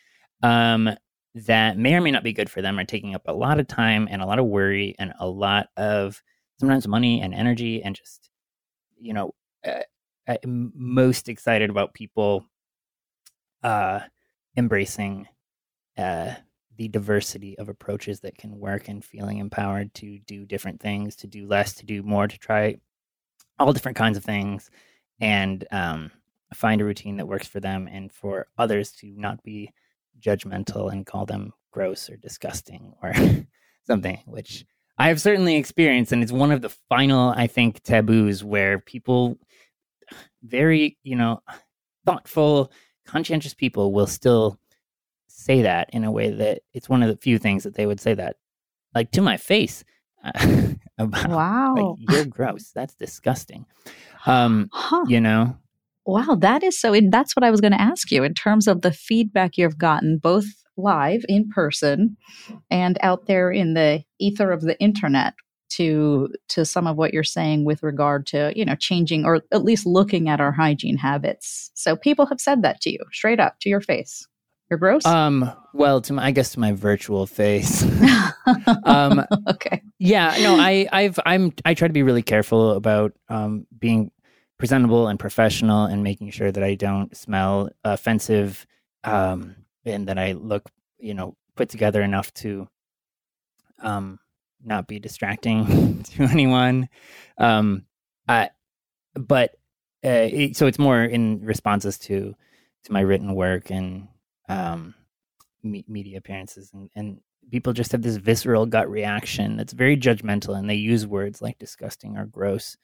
um 0.43 0.91
that 1.35 1.79
may 1.79 1.95
or 1.95 2.01
may 2.01 2.11
not 2.11 2.25
be 2.25 2.33
good 2.33 2.51
for 2.51 2.61
them 2.61 2.79
are 2.79 2.85
taking 2.85 3.15
up 3.15 3.23
a 3.27 3.33
lot 3.33 3.61
of 3.61 3.69
time 3.69 4.09
and 4.11 4.21
a 4.21 4.27
lot 4.27 4.41
of 4.41 4.47
worry 4.47 4.95
and 4.99 5.13
a 5.21 5.29
lot 5.29 5.69
of 5.77 6.23
sometimes 6.61 6.87
money 6.87 7.23
and 7.23 7.35
energy 7.35 7.83
and 7.83 7.97
just 7.97 8.29
you 9.01 9.15
know 9.15 9.35
uh, 9.67 9.81
i'm 10.29 10.71
most 10.75 11.29
excited 11.29 11.71
about 11.71 11.95
people 11.95 12.45
uh 13.63 14.01
embracing 14.57 15.27
uh 15.97 16.35
the 16.77 16.89
diversity 16.89 17.59
of 17.59 17.69
approaches 17.69 18.21
that 18.21 18.37
can 18.37 18.59
work 18.59 18.89
and 18.89 19.05
feeling 19.05 19.39
empowered 19.39 19.93
to 19.95 20.19
do 20.21 20.45
different 20.45 20.81
things 20.81 21.17
to 21.17 21.27
do 21.27 21.47
less 21.47 21.75
to 21.75 21.87
do 21.87 22.03
more 22.03 22.29
to 22.29 22.39
try 22.39 22.77
all 23.59 23.73
different 23.73 23.97
kinds 23.97 24.19
of 24.19 24.25
things 24.25 24.71
and 25.21 25.67
um 25.73 26.11
find 26.55 26.81
a 26.81 26.85
routine 26.85 27.17
that 27.17 27.29
works 27.29 27.47
for 27.47 27.61
them 27.61 27.89
and 27.91 28.13
for 28.13 28.47
others 28.59 28.93
to 28.93 29.13
not 29.17 29.43
be 29.43 29.71
judgmental 30.21 30.93
and 30.93 31.07
call 31.07 31.25
them 31.25 31.53
gross 31.71 32.11
or 32.11 32.17
disgusting 32.17 32.93
or 33.03 33.15
something 33.87 34.21
which 34.27 34.65
I 35.01 35.09
have 35.09 35.19
certainly 35.21 35.57
experienced, 35.57 36.13
and 36.13 36.23
it's 36.23 36.31
one 36.31 36.53
of 36.53 36.61
the 36.61 36.69
final, 36.91 37.31
I 37.35 37.47
think, 37.47 37.83
taboos 37.83 38.45
where 38.45 38.79
people, 38.79 39.39
very, 40.43 40.99
you 41.03 41.17
know, 41.17 41.41
thoughtful, 42.05 42.71
conscientious 43.07 43.55
people 43.55 43.93
will 43.95 44.07
still 44.07 44.59
say 45.27 45.63
that 45.63 45.89
in 45.95 46.05
a 46.05 46.13
way 46.13 46.31
that 46.31 46.61
it's 46.75 46.87
one 46.91 47.03
of 47.03 47.09
the 47.09 47.17
few 47.17 47.39
things 47.39 47.65
that 47.65 47.77
they 47.77 47.87
would 47.87 47.99
say 47.99 48.13
that, 48.13 48.37
like 48.95 49.11
to 49.13 49.23
my 49.23 49.39
face, 49.39 49.85
about 50.99 51.31
Wow. 51.31 51.75
like 51.75 52.11
you're 52.11 52.27
gross. 52.27 52.71
That's 52.75 52.95
disgusting. 52.95 53.65
Um, 54.27 54.69
Huh. 54.71 55.07
you 55.09 55.23
know, 55.23 55.57
Wow, 56.05 56.37
that 56.41 56.63
is 56.63 56.79
so. 56.79 56.93
And 56.93 57.11
that's 57.11 57.35
what 57.35 57.45
I 57.45 57.51
was 57.51 57.63
going 57.63 57.73
to 57.73 57.81
ask 57.81 58.11
you 58.11 58.23
in 58.23 58.35
terms 58.35 58.67
of 58.69 58.83
the 58.83 58.93
feedback 58.93 59.57
you've 59.57 59.79
gotten, 59.79 60.19
both 60.19 60.45
live 60.81 61.25
in 61.29 61.49
person 61.49 62.17
and 62.71 62.99
out 63.03 63.27
there 63.27 63.51
in 63.51 63.75
the 63.75 64.03
ether 64.19 64.51
of 64.51 64.63
the 64.63 64.79
internet. 64.81 65.35
To 65.75 66.29
to 66.49 66.65
some 66.65 66.89
of 66.89 66.97
what 66.97 67.15
you're 67.15 67.23
saying 67.23 67.65
with 67.65 67.85
regard 67.85 68.27
to 68.27 68.53
you 68.57 68.65
know 68.65 68.75
changing 68.75 69.25
or 69.25 69.43
at 69.53 69.63
least 69.63 69.87
looking 69.87 70.29
at 70.29 70.41
our 70.41 70.51
hygiene 70.51 70.97
habits. 70.97 71.71
So 71.75 71.95
people 71.95 72.27
have 72.27 72.41
said 72.41 72.63
that 72.63 72.81
to 72.81 72.91
you 72.91 72.99
straight 73.13 73.39
up 73.39 73.55
to 73.61 73.69
your 73.69 73.81
face. 73.81 74.27
You're 74.69 74.79
gross. 74.79 75.07
um, 75.07 75.53
well, 75.73 76.01
to 76.03 76.13
my, 76.13 76.27
I 76.27 76.31
guess 76.33 76.53
to 76.55 76.61
my 76.61 76.73
virtual 76.73 77.25
face. 77.25 77.85
um, 78.85 79.25
okay. 79.49 79.83
yeah 79.99 80.35
no 80.41 80.57
i 80.59 80.89
i've 80.93 81.19
i'm 81.27 81.53
i 81.65 81.75
try 81.75 81.87
to 81.87 81.93
be 81.93 82.03
really 82.03 82.23
careful 82.23 82.73
about 82.73 83.13
um 83.29 83.67
being 83.79 84.11
presentable 84.59 85.09
and 85.09 85.19
professional 85.19 85.85
and 85.85 86.03
making 86.03 86.31
sure 86.31 86.51
that 86.51 86.65
i 86.65 86.75
don't 86.75 87.17
smell 87.17 87.71
offensive 87.85 88.67
um 89.05 89.55
and 89.85 90.09
that 90.09 90.19
i 90.19 90.33
look 90.33 90.69
you 90.99 91.15
know 91.15 91.37
put 91.57 91.69
together 91.69 92.03
enough 92.03 92.33
to 92.35 92.69
um 93.83 94.19
not 94.65 94.87
be 94.87 94.99
distracting 94.99 96.03
to 96.05 96.25
anyone. 96.25 96.89
Um 97.39 97.87
i 98.29 98.51
but 99.15 99.53
uh, 100.05 100.29
it, 100.33 100.57
so 100.57 100.67
it's 100.67 100.79
more 100.79 101.03
in 101.03 101.45
responses 101.45 101.99
to 101.99 102.35
to 102.85 102.93
my 102.93 103.01
written 103.01 103.35
work 103.35 103.71
and 103.71 104.09
um 104.49 104.95
me- 105.63 105.85
media 105.89 106.19
appearances 106.19 106.71
and 106.73 106.91
and 106.95 107.21
people 107.51 107.73
just 107.73 107.93
have 107.93 108.03
this 108.03 108.17
visceral 108.17 108.67
gut 108.67 108.89
reaction 108.89 109.57
that's 109.57 109.73
very 109.73 109.97
judgmental 109.97 110.57
and 110.57 110.71
they 110.71 110.75
use 110.75 111.07
words 111.07 111.43
like 111.43 111.59
disgusting 111.59 112.17
or 112.17 112.27
gross 112.27 112.77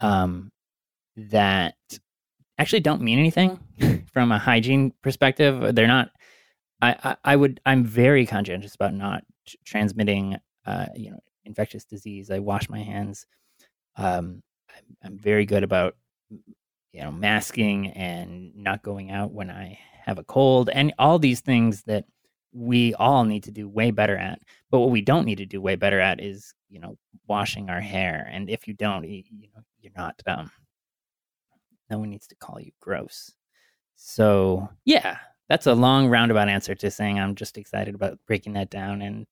um, 0.00 0.50
that 1.16 1.74
actually 2.58 2.80
don't 2.80 3.02
mean 3.02 3.18
anything 3.18 3.58
from 4.12 4.32
a 4.32 4.38
hygiene 4.38 4.92
perspective. 5.02 5.74
They're 5.74 5.86
not 5.86 6.10
I, 6.82 7.16
I, 7.24 7.36
would 7.36 7.60
I'm 7.64 7.84
very 7.84 8.26
conscientious 8.26 8.74
about 8.74 8.92
not 8.92 9.24
transmitting 9.64 10.36
uh, 10.66 10.86
you 10.96 11.12
know 11.12 11.20
infectious 11.44 11.84
disease. 11.84 12.30
I 12.30 12.40
wash 12.40 12.68
my 12.68 12.80
hands. 12.80 13.26
Um, 13.96 14.42
I'm, 14.68 14.96
I'm 15.04 15.18
very 15.18 15.46
good 15.46 15.62
about 15.62 15.96
you 16.30 17.00
know 17.00 17.12
masking 17.12 17.88
and 17.88 18.54
not 18.56 18.82
going 18.82 19.12
out 19.12 19.32
when 19.32 19.50
I 19.50 19.78
have 20.04 20.18
a 20.18 20.24
cold 20.24 20.70
and 20.70 20.92
all 20.98 21.18
these 21.18 21.40
things 21.40 21.84
that 21.84 22.04
we 22.52 22.94
all 22.94 23.24
need 23.24 23.44
to 23.44 23.50
do 23.50 23.68
way 23.68 23.92
better 23.92 24.16
at. 24.16 24.40
But 24.70 24.80
what 24.80 24.90
we 24.90 25.00
don't 25.00 25.24
need 25.24 25.38
to 25.38 25.46
do 25.46 25.60
way 25.60 25.76
better 25.76 26.00
at 26.00 26.20
is 26.20 26.52
you 26.68 26.80
know 26.80 26.98
washing 27.28 27.70
our 27.70 27.80
hair. 27.80 28.28
And 28.30 28.50
if 28.50 28.66
you 28.66 28.74
don't, 28.74 29.04
you, 29.08 29.22
you 29.30 29.48
know 29.54 29.62
you're 29.80 29.92
not. 29.96 30.20
Um, 30.26 30.50
no 31.90 31.98
one 31.98 32.10
needs 32.10 32.26
to 32.26 32.34
call 32.34 32.58
you 32.60 32.72
gross. 32.80 33.32
So 33.94 34.68
yeah, 34.84 35.18
that's 35.52 35.66
a 35.66 35.74
long 35.74 36.08
roundabout 36.08 36.48
answer 36.48 36.74
to 36.74 36.90
saying 36.90 37.20
I'm 37.20 37.34
just 37.34 37.58
excited 37.58 37.94
about 37.94 38.18
breaking 38.26 38.54
that 38.54 38.70
down. 38.70 39.02
And 39.02 39.26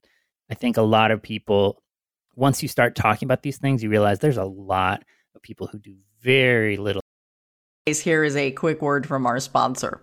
I 0.50 0.54
think 0.54 0.76
a 0.76 0.83
lot 0.83 1.12
of 1.12 1.22
people, 1.22 1.83
once 2.37 2.62
you 2.62 2.68
start 2.68 2.94
talking 2.94 3.26
about 3.26 3.42
these 3.42 3.56
things, 3.56 3.83
you 3.83 3.88
realize 3.88 4.18
there's 4.18 4.37
a 4.37 4.44
lot 4.44 5.02
of 5.35 5.40
people 5.40 5.66
who 5.68 5.78
do 5.78 5.96
very 6.20 6.76
little. 6.76 7.00
Here 7.87 8.22
is 8.22 8.37
a 8.37 8.50
quick 8.50 8.83
word 8.83 9.06
from 9.06 9.24
our 9.24 9.40
sponsor. 9.40 10.02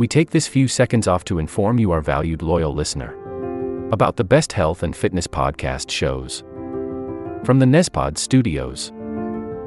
We 0.00 0.08
take 0.08 0.30
this 0.30 0.48
few 0.48 0.66
seconds 0.66 1.06
off 1.06 1.22
to 1.26 1.38
inform 1.38 1.78
you, 1.78 1.92
our 1.92 2.00
valued 2.00 2.42
loyal 2.42 2.74
listener, 2.74 3.14
about 3.92 4.16
the 4.16 4.24
best 4.24 4.52
health 4.52 4.82
and 4.82 4.96
fitness 4.96 5.28
podcast 5.28 5.92
shows. 5.92 6.40
From 7.44 7.60
the 7.60 7.66
Nezpod 7.66 8.18
studios. 8.18 8.90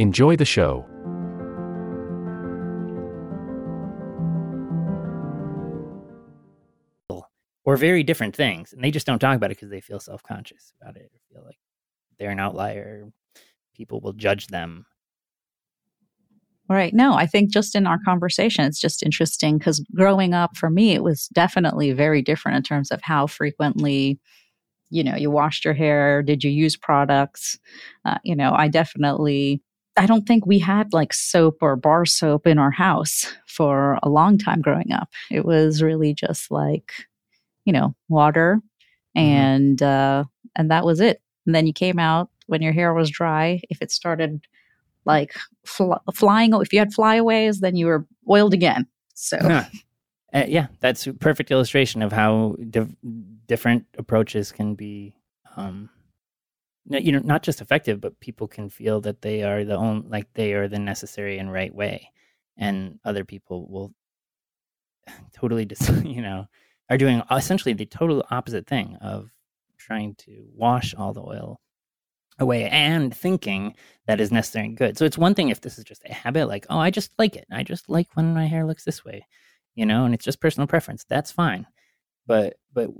Enjoy 0.00 0.34
the 0.34 0.46
show. 0.46 0.86
Or 7.66 7.76
very 7.76 8.02
different 8.02 8.34
things, 8.34 8.72
and 8.72 8.82
they 8.82 8.90
just 8.90 9.06
don't 9.06 9.18
talk 9.18 9.36
about 9.36 9.50
it 9.50 9.58
because 9.58 9.68
they 9.68 9.82
feel 9.82 10.00
self 10.00 10.22
conscious 10.22 10.72
about 10.80 10.96
it, 10.96 11.10
or 11.12 11.20
feel 11.30 11.44
like 11.44 11.58
they're 12.18 12.30
an 12.30 12.40
outlier. 12.40 13.10
People 13.76 14.00
will 14.00 14.14
judge 14.14 14.46
them. 14.46 14.86
Right. 16.70 16.94
No, 16.94 17.12
I 17.12 17.26
think 17.26 17.52
just 17.52 17.76
in 17.76 17.86
our 17.86 17.98
conversation, 18.02 18.64
it's 18.64 18.80
just 18.80 19.02
interesting 19.02 19.58
because 19.58 19.84
growing 19.94 20.32
up 20.32 20.56
for 20.56 20.70
me, 20.70 20.92
it 20.92 21.02
was 21.02 21.28
definitely 21.34 21.92
very 21.92 22.22
different 22.22 22.56
in 22.56 22.62
terms 22.62 22.90
of 22.90 23.02
how 23.02 23.26
frequently, 23.26 24.18
you 24.88 25.04
know, 25.04 25.14
you 25.14 25.30
washed 25.30 25.66
your 25.66 25.74
hair. 25.74 26.22
Did 26.22 26.42
you 26.42 26.50
use 26.50 26.74
products? 26.74 27.58
Uh, 28.06 28.16
you 28.24 28.34
know, 28.34 28.54
I 28.54 28.68
definitely 28.68 29.62
I 29.96 30.06
don't 30.06 30.26
think 30.26 30.46
we 30.46 30.58
had 30.58 30.92
like 30.92 31.12
soap 31.12 31.58
or 31.62 31.76
bar 31.76 32.06
soap 32.06 32.46
in 32.46 32.58
our 32.58 32.70
house 32.70 33.26
for 33.46 33.98
a 34.02 34.08
long 34.08 34.38
time 34.38 34.60
growing 34.60 34.92
up. 34.92 35.08
It 35.30 35.44
was 35.44 35.82
really 35.82 36.14
just 36.14 36.50
like, 36.50 36.92
you 37.64 37.72
know, 37.72 37.94
water 38.08 38.60
and 39.14 39.78
mm-hmm. 39.78 40.20
uh 40.20 40.24
and 40.56 40.70
that 40.70 40.84
was 40.84 41.00
it. 41.00 41.20
And 41.46 41.54
then 41.54 41.66
you 41.66 41.72
came 41.72 41.98
out 41.98 42.30
when 42.46 42.62
your 42.62 42.72
hair 42.72 42.92
was 42.92 43.10
dry. 43.10 43.60
If 43.70 43.80
it 43.82 43.90
started 43.90 44.46
like 45.04 45.34
fl- 45.64 45.94
flying, 46.14 46.52
if 46.54 46.72
you 46.72 46.78
had 46.78 46.92
flyaways, 46.92 47.60
then 47.60 47.76
you 47.76 47.86
were 47.86 48.06
oiled 48.28 48.54
again. 48.54 48.86
So, 49.14 49.36
uh, 50.32 50.44
yeah, 50.46 50.66
that's 50.80 51.06
a 51.06 51.14
perfect 51.14 51.50
illustration 51.50 52.02
of 52.02 52.12
how 52.12 52.56
di- 52.68 52.96
different 53.46 53.86
approaches 53.98 54.52
can 54.52 54.74
be 54.74 55.14
um, 55.56 55.90
you 56.90 57.12
know 57.12 57.20
not 57.20 57.42
just 57.42 57.60
effective 57.60 58.00
but 58.00 58.18
people 58.20 58.48
can 58.48 58.68
feel 58.68 59.00
that 59.00 59.22
they 59.22 59.42
are 59.42 59.64
the 59.64 59.76
only 59.76 60.08
like 60.08 60.26
they 60.34 60.54
are 60.54 60.68
the 60.68 60.78
necessary 60.78 61.38
and 61.38 61.52
right 61.52 61.74
way. 61.74 62.10
And 62.56 62.98
other 63.04 63.24
people 63.24 63.68
will 63.68 63.94
totally 65.32 65.64
dis- 65.64 65.88
you 66.04 66.22
know 66.22 66.46
are 66.88 66.98
doing 66.98 67.22
essentially 67.30 67.72
the 67.72 67.86
total 67.86 68.24
opposite 68.30 68.66
thing 68.66 68.96
of 69.00 69.30
trying 69.78 70.14
to 70.16 70.44
wash 70.54 70.94
all 70.94 71.12
the 71.12 71.22
oil 71.22 71.60
away 72.38 72.68
and 72.70 73.14
thinking 73.14 73.74
that 74.06 74.20
is 74.20 74.32
necessary 74.32 74.66
and 74.66 74.76
good. 74.76 74.98
So 74.98 75.04
it's 75.04 75.18
one 75.18 75.34
thing 75.34 75.50
if 75.50 75.60
this 75.60 75.78
is 75.78 75.84
just 75.84 76.02
a 76.06 76.12
habit 76.12 76.46
like 76.46 76.66
oh 76.68 76.78
i 76.78 76.90
just 76.90 77.12
like 77.18 77.36
it. 77.36 77.46
I 77.52 77.62
just 77.62 77.88
like 77.88 78.08
when 78.14 78.34
my 78.34 78.46
hair 78.46 78.64
looks 78.66 78.84
this 78.84 79.04
way 79.04 79.26
you 79.74 79.86
know 79.86 80.04
and 80.04 80.14
it's 80.14 80.24
just 80.24 80.40
personal 80.40 80.66
preference. 80.66 81.04
That's 81.08 81.32
fine. 81.32 81.66
But 82.26 82.56
but 82.72 82.90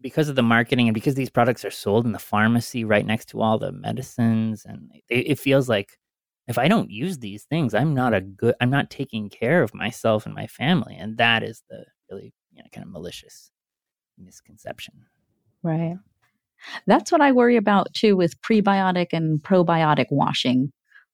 because 0.00 0.28
of 0.28 0.36
the 0.36 0.42
marketing 0.42 0.88
and 0.88 0.94
because 0.94 1.14
these 1.14 1.30
products 1.30 1.64
are 1.64 1.70
sold 1.70 2.06
in 2.06 2.12
the 2.12 2.18
pharmacy 2.18 2.84
right 2.84 3.06
next 3.06 3.28
to 3.30 3.40
all 3.40 3.58
the 3.58 3.72
medicines 3.72 4.64
and 4.64 4.90
it, 5.08 5.30
it, 5.30 5.38
feels 5.38 5.68
like 5.68 5.98
if 6.46 6.58
i 6.58 6.68
don't 6.68 6.90
use 6.90 7.18
these 7.18 7.44
things 7.44 7.74
i'm 7.74 7.94
not 7.94 8.14
a 8.14 8.20
good 8.20 8.54
i'm 8.60 8.70
not 8.70 8.90
taking 8.90 9.28
care 9.28 9.62
of 9.62 9.74
myself 9.74 10.26
and 10.26 10.34
my 10.34 10.46
family 10.46 10.96
and 10.96 11.18
that 11.18 11.42
is 11.42 11.62
the 11.68 11.84
really 12.10 12.32
you 12.52 12.62
know 12.62 12.68
kind 12.72 12.86
of 12.86 12.92
malicious 12.92 13.50
misconception. 14.18 14.94
Right. 15.62 15.96
That's 16.86 17.12
what 17.12 17.20
i 17.20 17.32
worry 17.32 17.56
about 17.56 17.92
too 17.94 18.16
with 18.16 18.40
prebiotic 18.42 19.08
and 19.12 19.42
probiotic 19.42 20.06
washing 20.10 20.72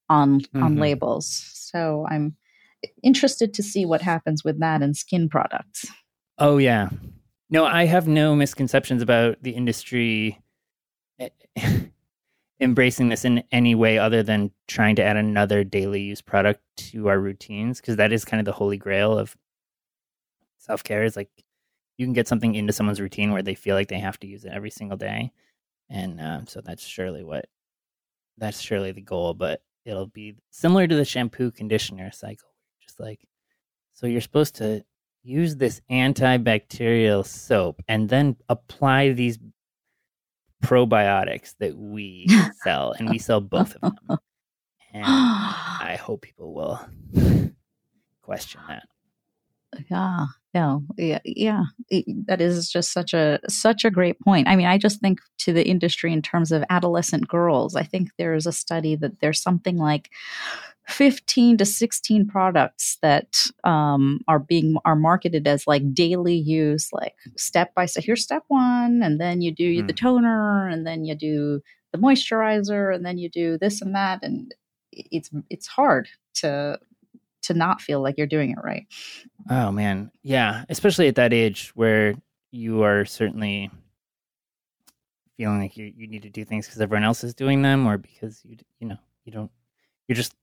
on 0.08 0.40
mm-hmm. 0.40 0.62
on 0.62 0.76
labels. 0.76 1.50
So 1.52 2.06
i'm 2.10 2.36
interested 3.02 3.54
to 3.54 3.62
see 3.62 3.86
what 3.86 4.02
happens 4.02 4.44
with 4.44 4.60
that 4.60 4.82
in 4.82 4.94
skin 4.94 5.28
products. 5.28 5.86
Oh 6.38 6.58
yeah 6.58 6.88
no, 7.54 7.64
I 7.64 7.84
have 7.84 8.08
no 8.08 8.34
misconceptions 8.34 9.00
about 9.00 9.40
the 9.40 9.52
industry 9.52 10.42
eh, 11.20 11.28
embracing 12.60 13.10
this 13.10 13.24
in 13.24 13.44
any 13.52 13.76
way 13.76 13.96
other 13.96 14.24
than 14.24 14.50
trying 14.66 14.96
to 14.96 15.04
add 15.04 15.16
another 15.16 15.62
daily 15.62 16.02
use 16.02 16.20
product 16.20 16.60
to 16.76 17.06
our 17.08 17.20
routines 17.20 17.80
because 17.80 17.94
that 17.94 18.12
is 18.12 18.24
kind 18.24 18.40
of 18.40 18.44
the 18.44 18.52
holy 18.52 18.76
grail 18.76 19.16
of 19.16 19.36
self-care 20.58 21.04
is 21.04 21.14
like 21.14 21.30
you 21.96 22.04
can 22.04 22.12
get 22.12 22.26
something 22.26 22.56
into 22.56 22.72
someone's 22.72 23.00
routine 23.00 23.30
where 23.30 23.42
they 23.42 23.54
feel 23.54 23.76
like 23.76 23.86
they 23.86 24.00
have 24.00 24.18
to 24.18 24.26
use 24.26 24.44
it 24.44 24.52
every 24.52 24.70
single 24.70 24.96
day 24.96 25.30
and 25.88 26.20
um, 26.20 26.48
so 26.48 26.60
that's 26.60 26.84
surely 26.84 27.22
what 27.22 27.46
that's 28.36 28.60
surely 28.60 28.90
the 28.90 29.00
goal 29.00 29.32
but 29.32 29.62
it'll 29.84 30.08
be 30.08 30.34
similar 30.50 30.88
to 30.88 30.96
the 30.96 31.04
shampoo 31.04 31.52
conditioner 31.52 32.10
cycle 32.10 32.48
just 32.80 32.98
like 32.98 33.20
so 33.92 34.08
you're 34.08 34.20
supposed 34.20 34.56
to 34.56 34.84
use 35.24 35.56
this 35.56 35.80
antibacterial 35.90 37.26
soap 37.26 37.82
and 37.88 38.08
then 38.08 38.36
apply 38.48 39.12
these 39.12 39.38
probiotics 40.62 41.54
that 41.58 41.76
we 41.76 42.26
sell 42.62 42.92
and 42.92 43.08
we 43.08 43.18
sell 43.18 43.40
both 43.40 43.76
of 43.82 43.94
them. 44.06 44.18
And 44.92 45.04
i 45.06 45.98
hope 46.00 46.22
people 46.22 46.54
will 46.54 46.80
question 48.22 48.60
that. 48.68 48.84
Yeah 49.90 50.26
yeah 50.54 50.78
yeah 50.96 51.18
yeah 51.24 51.64
that 52.26 52.40
is 52.40 52.70
just 52.70 52.92
such 52.92 53.12
a 53.12 53.40
such 53.48 53.84
a 53.84 53.90
great 53.90 54.20
point. 54.20 54.46
I 54.46 54.56
mean 54.56 54.66
i 54.66 54.78
just 54.78 55.00
think 55.00 55.20
to 55.38 55.52
the 55.52 55.66
industry 55.66 56.12
in 56.12 56.22
terms 56.22 56.52
of 56.52 56.64
adolescent 56.70 57.28
girls 57.28 57.74
i 57.74 57.82
think 57.82 58.10
there's 58.16 58.46
a 58.46 58.52
study 58.52 58.94
that 58.96 59.20
there's 59.20 59.42
something 59.42 59.76
like 59.76 60.10
15 60.88 61.58
to 61.58 61.64
16 61.64 62.26
products 62.26 62.98
that 63.02 63.36
um, 63.64 64.20
are 64.28 64.38
being 64.38 64.76
are 64.84 64.96
marketed 64.96 65.46
as 65.46 65.66
like 65.66 65.94
daily 65.94 66.34
use 66.34 66.90
like 66.92 67.14
step 67.36 67.74
by 67.74 67.86
step 67.86 68.04
here's 68.04 68.22
step 68.22 68.42
one 68.48 69.02
and 69.02 69.20
then 69.20 69.40
you 69.40 69.50
do 69.50 69.82
mm. 69.82 69.86
the 69.86 69.92
toner 69.92 70.68
and 70.68 70.86
then 70.86 71.04
you 71.04 71.14
do 71.14 71.60
the 71.92 71.98
moisturizer 71.98 72.94
and 72.94 73.04
then 73.04 73.18
you 73.18 73.28
do 73.28 73.56
this 73.58 73.80
and 73.80 73.94
that 73.94 74.22
and 74.22 74.54
it's 74.92 75.30
it's 75.48 75.66
hard 75.66 76.08
to 76.34 76.78
to 77.42 77.54
not 77.54 77.80
feel 77.80 78.02
like 78.02 78.16
you're 78.18 78.26
doing 78.26 78.50
it 78.50 78.58
right 78.62 78.86
oh 79.50 79.72
man 79.72 80.10
yeah 80.22 80.64
especially 80.68 81.08
at 81.08 81.14
that 81.14 81.32
age 81.32 81.72
where 81.74 82.14
you 82.50 82.82
are 82.82 83.04
certainly 83.04 83.70
feeling 85.36 85.60
like 85.60 85.76
you 85.76 85.92
you 85.96 86.06
need 86.06 86.22
to 86.22 86.30
do 86.30 86.44
things 86.44 86.66
because 86.66 86.80
everyone 86.80 87.04
else 87.04 87.24
is 87.24 87.34
doing 87.34 87.62
them, 87.62 87.86
or 87.86 87.98
because 87.98 88.40
you 88.44 88.56
you 88.78 88.88
know 88.88 88.98
you 89.24 89.32
don't 89.32 89.50
you're 90.08 90.16
just 90.16 90.34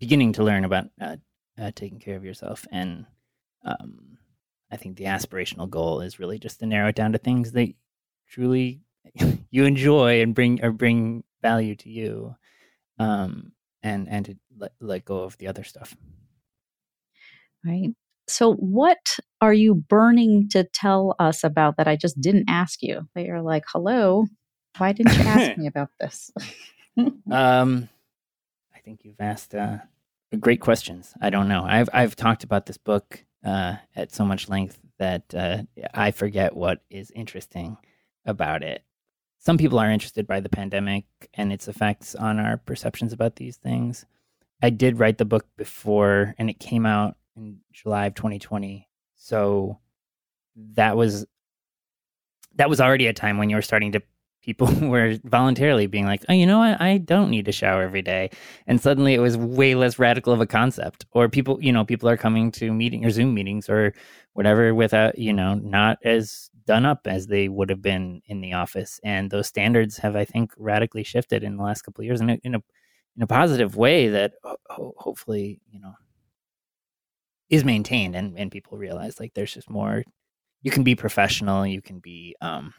beginning 0.00 0.32
to 0.34 0.44
learn 0.44 0.64
about 0.64 0.86
uh, 1.00 1.16
uh, 1.60 1.70
taking 1.74 1.98
care 1.98 2.16
of 2.16 2.24
yourself. 2.24 2.66
And 2.70 3.06
um, 3.64 4.18
I 4.70 4.76
think 4.76 4.96
the 4.96 5.04
aspirational 5.04 5.68
goal 5.68 6.00
is 6.00 6.18
really 6.18 6.38
just 6.38 6.60
to 6.60 6.66
narrow 6.66 6.88
it 6.88 6.94
down 6.94 7.12
to 7.12 7.18
things 7.18 7.52
that 7.52 7.72
truly 8.28 8.80
you 9.50 9.64
enjoy 9.64 10.20
and 10.22 10.34
bring 10.34 10.62
or 10.64 10.72
bring 10.72 11.24
value 11.42 11.76
to 11.76 11.88
you, 11.88 12.34
um, 12.98 13.52
and 13.82 14.08
and 14.08 14.26
to 14.26 14.36
let, 14.58 14.72
let 14.80 15.04
go 15.04 15.20
of 15.20 15.38
the 15.38 15.46
other 15.46 15.64
stuff. 15.64 15.94
Right. 17.64 17.90
So, 18.28 18.54
what 18.54 19.18
are 19.40 19.52
you 19.52 19.74
burning 19.74 20.48
to 20.50 20.64
tell 20.64 21.14
us 21.18 21.44
about 21.44 21.76
that 21.76 21.86
I 21.86 21.96
just 21.96 22.20
didn't 22.20 22.46
ask 22.48 22.82
you? 22.82 23.08
That 23.14 23.24
you're 23.24 23.42
like, 23.42 23.64
hello, 23.68 24.26
why 24.78 24.92
didn't 24.92 25.16
you 25.16 25.24
ask 25.24 25.56
me 25.58 25.66
about 25.66 25.90
this? 26.00 26.30
um, 27.30 27.88
think 28.86 29.04
you've 29.04 29.20
asked 29.20 29.52
uh, 29.52 29.78
great 30.38 30.60
questions. 30.60 31.12
I 31.20 31.28
don't 31.28 31.48
know. 31.48 31.64
I've 31.64 31.88
I've 31.92 32.14
talked 32.14 32.44
about 32.44 32.66
this 32.66 32.78
book 32.78 33.24
uh, 33.44 33.76
at 33.96 34.12
so 34.12 34.24
much 34.24 34.48
length 34.48 34.78
that 34.98 35.34
uh, 35.34 35.62
I 35.92 36.12
forget 36.12 36.56
what 36.56 36.82
is 36.88 37.10
interesting 37.10 37.76
about 38.24 38.62
it. 38.62 38.84
Some 39.40 39.58
people 39.58 39.80
are 39.80 39.90
interested 39.90 40.26
by 40.26 40.38
the 40.38 40.48
pandemic 40.48 41.04
and 41.34 41.52
its 41.52 41.66
effects 41.66 42.14
on 42.14 42.38
our 42.38 42.56
perceptions 42.58 43.12
about 43.12 43.36
these 43.36 43.56
things. 43.56 44.06
I 44.62 44.70
did 44.70 45.00
write 45.00 45.18
the 45.18 45.24
book 45.24 45.46
before, 45.56 46.34
and 46.38 46.48
it 46.48 46.60
came 46.60 46.86
out 46.86 47.16
in 47.36 47.58
July 47.72 48.06
of 48.06 48.14
2020. 48.14 48.88
So 49.16 49.80
that 50.74 50.96
was 50.96 51.26
that 52.54 52.70
was 52.70 52.80
already 52.80 53.08
a 53.08 53.12
time 53.12 53.36
when 53.36 53.50
you 53.50 53.56
were 53.56 53.62
starting 53.62 53.92
to 53.92 54.02
people 54.46 54.68
were 54.88 55.18
voluntarily 55.24 55.86
being 55.86 56.06
like, 56.06 56.24
oh, 56.28 56.32
you 56.32 56.46
know 56.46 56.60
what? 56.60 56.80
I 56.80 56.98
don't 56.98 57.30
need 57.30 57.44
to 57.46 57.52
shower 57.52 57.82
every 57.82 58.00
day. 58.00 58.30
And 58.66 58.80
suddenly 58.80 59.12
it 59.12 59.18
was 59.18 59.36
way 59.36 59.74
less 59.74 59.98
radical 59.98 60.32
of 60.32 60.40
a 60.40 60.46
concept. 60.46 61.04
Or 61.10 61.28
people, 61.28 61.58
you 61.60 61.72
know, 61.72 61.84
people 61.84 62.08
are 62.08 62.16
coming 62.16 62.50
to 62.52 62.72
meeting 62.72 63.04
or 63.04 63.10
Zoom 63.10 63.34
meetings 63.34 63.68
or 63.68 63.92
whatever 64.32 64.74
without, 64.74 65.18
you 65.18 65.32
know, 65.32 65.54
not 65.54 65.98
as 66.04 66.48
done 66.64 66.86
up 66.86 67.06
as 67.06 67.26
they 67.26 67.48
would 67.48 67.68
have 67.68 67.82
been 67.82 68.22
in 68.26 68.40
the 68.40 68.54
office. 68.54 69.00
And 69.04 69.30
those 69.30 69.48
standards 69.48 69.98
have, 69.98 70.16
I 70.16 70.24
think, 70.24 70.52
radically 70.56 71.02
shifted 71.02 71.42
in 71.42 71.56
the 71.56 71.62
last 71.62 71.82
couple 71.82 72.02
of 72.02 72.06
years 72.06 72.20
in 72.20 72.30
a, 72.30 72.38
in 72.42 72.54
a, 72.54 72.62
in 73.16 73.22
a 73.22 73.26
positive 73.26 73.76
way 73.76 74.08
that 74.08 74.32
ho- 74.70 74.94
hopefully, 74.96 75.60
you 75.70 75.80
know, 75.80 75.94
is 77.50 77.64
maintained 77.64 78.16
and, 78.16 78.38
and 78.38 78.50
people 78.50 78.76
realize 78.76 79.20
like 79.20 79.32
there's 79.34 79.54
just 79.54 79.70
more 79.70 80.02
you 80.62 80.70
can 80.70 80.82
be 80.82 80.96
professional 80.96 81.64
you 81.64 81.80
can 81.80 82.00
be 82.00 82.34
um 82.40 82.74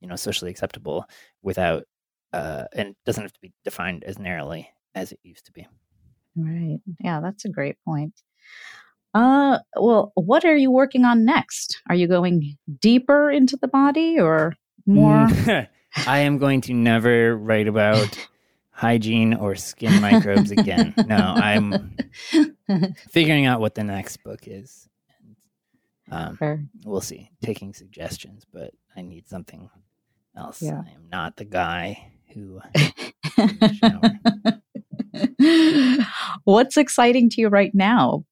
you 0.00 0.08
know 0.08 0.16
socially 0.16 0.50
acceptable 0.50 1.04
without 1.42 1.84
uh 2.32 2.64
and 2.74 2.94
doesn't 3.04 3.22
have 3.22 3.32
to 3.32 3.40
be 3.40 3.52
defined 3.64 4.04
as 4.04 4.18
narrowly 4.18 4.68
as 4.94 5.12
it 5.12 5.18
used 5.22 5.46
to 5.46 5.52
be 5.52 5.66
right 6.36 6.78
yeah 7.00 7.20
that's 7.20 7.44
a 7.44 7.48
great 7.48 7.76
point 7.84 8.22
uh 9.14 9.58
well 9.76 10.12
what 10.14 10.44
are 10.44 10.56
you 10.56 10.70
working 10.70 11.04
on 11.04 11.24
next 11.24 11.80
are 11.88 11.96
you 11.96 12.06
going 12.06 12.56
deeper 12.80 13.30
into 13.30 13.56
the 13.56 13.68
body 13.68 14.18
or 14.18 14.54
more 14.86 15.26
i 16.06 16.18
am 16.18 16.38
going 16.38 16.60
to 16.60 16.72
never 16.72 17.36
write 17.36 17.66
about 17.66 18.28
hygiene 18.80 19.34
or 19.34 19.54
skin 19.56 20.00
microbes 20.00 20.50
again. 20.50 20.94
No, 21.06 21.16
I'm 21.16 21.94
figuring 23.10 23.44
out 23.44 23.60
what 23.60 23.74
the 23.74 23.84
next 23.84 24.24
book 24.24 24.40
is. 24.46 24.88
Um, 26.10 26.70
we'll 26.84 27.02
see. 27.02 27.30
Taking 27.42 27.74
suggestions, 27.74 28.46
but 28.50 28.72
I 28.96 29.02
need 29.02 29.28
something 29.28 29.68
else. 30.40 30.62
Yeah. 30.62 30.82
I 30.86 30.90
am 30.90 31.08
not 31.10 31.36
the 31.36 31.44
guy 31.44 32.12
who. 32.34 32.60
What's 36.44 36.76
exciting 36.76 37.30
to 37.30 37.40
you 37.40 37.48
right 37.48 37.74
now, 37.74 38.24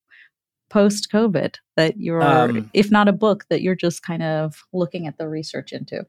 post 0.70 1.10
COVID, 1.12 1.56
that 1.76 1.98
you're, 1.98 2.22
um, 2.22 2.70
if 2.72 2.90
not 2.90 3.08
a 3.08 3.12
book, 3.12 3.44
that 3.50 3.62
you're 3.62 3.74
just 3.74 4.02
kind 4.02 4.22
of 4.22 4.62
looking 4.72 5.06
at 5.06 5.18
the 5.18 5.28
research 5.28 5.72
into? 5.72 6.06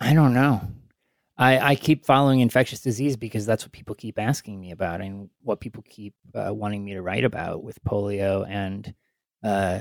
I 0.00 0.14
don't 0.14 0.34
know. 0.34 0.60
I, 1.36 1.58
I 1.58 1.74
keep 1.74 2.06
following 2.06 2.40
infectious 2.40 2.80
disease 2.80 3.16
because 3.16 3.44
that's 3.44 3.64
what 3.64 3.72
people 3.72 3.96
keep 3.96 4.18
asking 4.18 4.60
me 4.60 4.70
about 4.70 5.00
and 5.00 5.30
what 5.42 5.60
people 5.60 5.82
keep 5.88 6.14
uh, 6.34 6.54
wanting 6.54 6.84
me 6.84 6.94
to 6.94 7.02
write 7.02 7.24
about 7.24 7.64
with 7.64 7.82
polio 7.82 8.48
and 8.48 8.94
uh, 9.42 9.80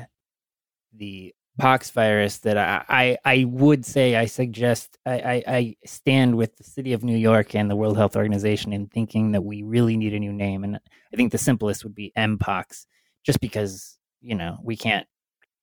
the 0.96 1.36
pox 1.60 1.92
virus 1.92 2.40
that 2.40 2.58
I, 2.58 2.84
I, 2.90 3.18
I 3.24 3.44
would 3.46 3.86
say 3.86 4.16
I 4.16 4.26
suggest 4.26 4.98
I, 5.06 5.14
I, 5.14 5.44
I, 5.48 5.76
stand 5.86 6.36
with 6.36 6.56
the 6.58 6.64
city 6.64 6.94
of 6.94 7.04
New 7.04 7.16
York 7.16 7.54
and 7.54 7.70
the 7.70 7.76
World 7.76 7.96
Health 7.96 8.16
Organization 8.16 8.74
in 8.74 8.88
thinking 8.88 9.34
that 9.34 9.44
we 9.44 9.62
really 9.62 9.96
need 9.96 10.14
a 10.14 10.20
new 10.20 10.34
name. 10.34 10.64
And 10.64 10.78
I 10.78 11.16
think 11.16 11.32
the 11.32 11.38
simplest 11.38 11.84
would 11.84 11.94
be 11.94 12.12
Mpox, 12.18 12.88
just 13.24 13.40
because, 13.40 14.00
you 14.20 14.34
know, 14.34 14.58
we 14.64 14.76
can't 14.76 15.06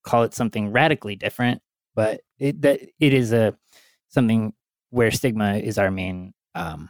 call 0.05 0.23
it 0.23 0.35
something 0.35 0.71
radically 0.71 1.17
different, 1.17 1.61
but 1.95 2.21
it 2.39 2.63
that 2.63 2.81
it 3.01 3.13
is 3.13 3.33
a 3.33 3.57
something 4.09 4.53
where 4.91 5.11
stigma 5.11 5.57
is 5.57 5.79
our 5.79 5.91
main 5.91 6.35
um 6.55 6.89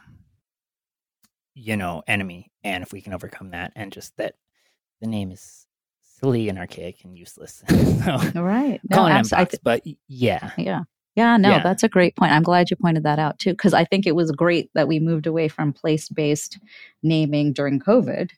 you 1.53 1.75
know 1.75 2.01
enemy 2.07 2.51
and 2.63 2.83
if 2.83 2.93
we 2.93 3.01
can 3.01 3.13
overcome 3.13 3.51
that 3.51 3.71
and 3.75 3.91
just 3.91 4.15
that 4.17 4.35
the 5.01 5.07
name 5.07 5.31
is 5.31 5.67
silly 6.21 6.49
and 6.49 6.57
archaic 6.57 7.03
and 7.03 7.17
useless. 7.17 7.63
So 8.01 8.41
right. 8.41 8.81
No, 8.89 8.97
calling 8.97 9.13
abs- 9.13 9.29
th- 9.29 9.61
but 9.61 9.83
yeah. 10.07 10.51
Yeah. 10.57 10.83
Yeah 11.15 11.37
no 11.37 11.49
yeah. 11.49 11.63
that's 11.63 11.83
a 11.83 11.89
great 11.89 12.15
point. 12.15 12.31
I'm 12.31 12.41
glad 12.41 12.71
you 12.71 12.77
pointed 12.77 13.03
that 13.03 13.19
out 13.19 13.37
too 13.37 13.51
because 13.51 13.75
i 13.75 13.85
think 13.85 14.07
it 14.07 14.15
was 14.15 14.31
great 14.31 14.71
that 14.73 14.87
we 14.87 14.99
moved 14.99 15.27
away 15.27 15.47
from 15.49 15.71
place-based 15.71 16.57
naming 17.03 17.53
during 17.53 17.79
covid 17.79 18.31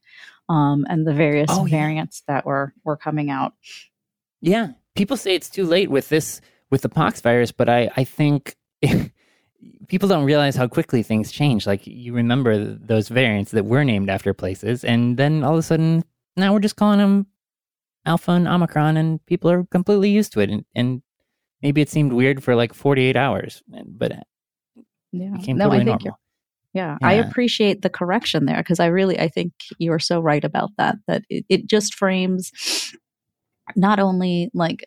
um, 0.50 0.86
and 0.90 1.08
the 1.08 1.14
various 1.14 1.50
oh, 1.52 1.64
variants 1.64 2.24
yeah. 2.28 2.36
that 2.36 2.46
were 2.46 2.74
were 2.84 2.98
coming 2.98 3.30
out. 3.30 3.54
Yeah. 4.42 4.72
People 4.96 5.16
say 5.16 5.34
it's 5.34 5.50
too 5.50 5.66
late 5.66 5.90
with 5.90 6.10
this 6.10 6.42
with 6.72 6.82
the 6.82 6.90
pox 6.90 7.22
virus 7.22 7.52
but 7.52 7.70
i 7.70 7.90
i 7.96 8.04
think 8.04 8.56
people 9.88 10.10
don't 10.10 10.26
realize 10.26 10.56
how 10.56 10.68
quickly 10.68 11.04
things 11.04 11.32
change. 11.32 11.66
Like 11.66 11.88
you 11.88 12.14
remember 12.14 12.58
those 12.58 13.08
variants 13.08 13.52
that 13.52 13.66
were 13.66 13.84
named 13.84 14.10
after 14.10 14.34
places, 14.34 14.84
and 14.84 15.16
then 15.16 15.44
all 15.44 15.54
of 15.54 15.60
a 15.60 15.64
sudden 15.64 16.04
now 16.36 16.52
we're 16.54 16.60
just 16.60 16.76
calling 16.76 17.00
them 17.00 17.28
Alpha 18.06 18.32
and 18.32 18.48
Omicron, 18.48 18.98
and 18.98 19.26
people 19.26 19.50
are 19.50 19.64
completely 19.66 20.10
used 20.10 20.34
to 20.34 20.40
it. 20.42 20.50
And, 20.50 20.66
and 20.76 21.02
maybe 21.62 21.82
it 21.82 21.90
seemed 21.90 22.14
weird 22.14 22.44
for 22.44 22.56
like 22.56 22.74
48 22.74 23.16
hours, 23.16 23.64
but 23.68 24.14
yeah, 25.12 25.32
became 25.38 25.58
no, 25.58 25.66
totally 25.66 25.82
I 25.82 25.86
think 25.86 26.04
normal. 26.04 26.20
Yeah, 26.74 26.98
yeah, 27.02 27.08
I 27.08 27.14
appreciate 27.14 27.84
the 27.84 27.90
correction 27.90 28.46
there 28.46 28.58
because 28.58 28.80
I 28.80 28.88
really 28.88 29.20
I 29.20 29.28
think 29.28 29.54
you're 29.78 30.00
so 30.00 30.20
right 30.20 30.44
about 30.44 30.72
that. 30.78 30.96
That 31.08 31.24
it, 31.30 31.46
it 31.48 31.68
just 31.68 31.94
frames 31.94 32.52
not 33.76 34.00
only 34.00 34.50
like 34.56 34.84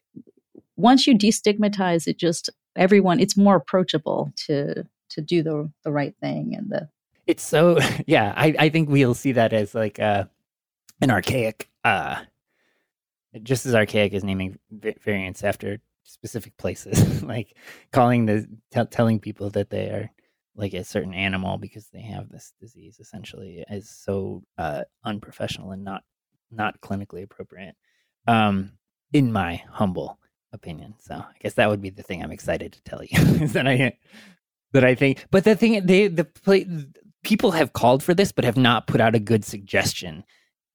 once 0.77 1.07
you 1.07 1.17
destigmatize 1.17 2.09
it, 2.09 2.19
just 2.19 2.51
everyone 2.77 3.19
it's 3.19 3.37
more 3.37 3.57
approachable 3.57 4.31
to 4.37 4.85
to 5.09 5.21
do 5.21 5.43
the 5.43 5.71
the 5.85 5.91
right 5.91 6.15
thing 6.21 6.55
and 6.55 6.71
the 6.71 6.89
it's 7.27 7.43
so 7.43 7.79
yeah 8.07 8.33
i 8.37 8.55
i 8.59 8.69
think 8.69 8.89
we'll 8.89 9.15
see 9.15 9.33
that 9.33 9.53
as 9.53 9.75
like 9.75 9.99
uh 9.99 10.25
an 11.01 11.11
archaic 11.11 11.69
uh 11.85 12.17
just 13.43 13.67
as 13.67 13.75
archaic 13.75 14.13
as 14.15 14.25
naming 14.25 14.59
variants 15.05 15.45
after 15.45 15.79
specific 16.05 16.57
places 16.57 17.23
like 17.25 17.57
calling 17.93 18.27
the 18.27 18.47
t- 18.73 18.85
telling 18.91 19.19
people 19.19 19.51
that 19.51 19.71
they 19.71 19.87
are 19.87 20.11
like 20.55 20.73
a 20.73 20.85
certain 20.85 21.15
animal 21.15 21.59
because 21.59 21.89
they 21.89 22.01
have 22.01 22.29
this 22.29 22.53
disease 22.61 22.99
essentially 23.01 23.65
is 23.71 23.91
so 23.91 24.43
uh 24.59 24.83
unprofessional 25.05 25.73
and 25.73 25.85
not 25.85 26.03
not 26.51 26.81
clinically 26.81 27.23
appropriate 27.25 27.75
um 28.29 28.73
in 29.13 29.33
my 29.33 29.63
humble 29.71 30.19
opinion. 30.53 30.95
So 30.99 31.15
I 31.15 31.35
guess 31.41 31.55
that 31.55 31.69
would 31.69 31.81
be 31.81 31.91
the 31.91 32.03
thing 32.03 32.23
I'm 32.23 32.33
excited 32.33 32.73
to 32.73 32.83
tell 32.83 33.03
you 33.03 33.19
is 33.43 33.53
that 33.53 33.69
I 33.69 33.97
that 34.73 34.85
I 34.85 34.95
think. 34.95 35.25
But 35.31 35.45
the 35.45 35.55
thing 35.55 35.87
they 35.87 36.09
the 36.09 36.27
people 37.23 37.53
have 37.53 37.73
called 37.73 38.03
for 38.03 38.15
this, 38.15 38.33
but 38.33 38.45
have 38.45 38.57
not 38.57 38.87
put 38.87 39.01
out 39.01 39.15
a 39.15 39.21
good 39.21 39.45
suggestion. 39.45 40.25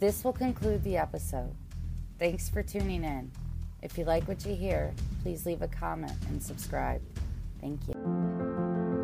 This 0.01 0.25
will 0.25 0.33
conclude 0.33 0.83
the 0.83 0.97
episode. 0.97 1.55
Thanks 2.19 2.49
for 2.49 2.65
tuning 2.65 3.05
in. 3.05 3.31
If 3.83 3.97
you 3.97 4.05
like 4.05 4.27
what 4.27 4.45
you 4.45 4.57
hear, 4.57 4.93
please 5.23 5.47
leave 5.47 5.63
a 5.63 5.69
comment 5.69 6.19
and 6.27 6.43
subscribe. 6.43 7.01
Thank 7.61 7.87
you. 7.87 9.04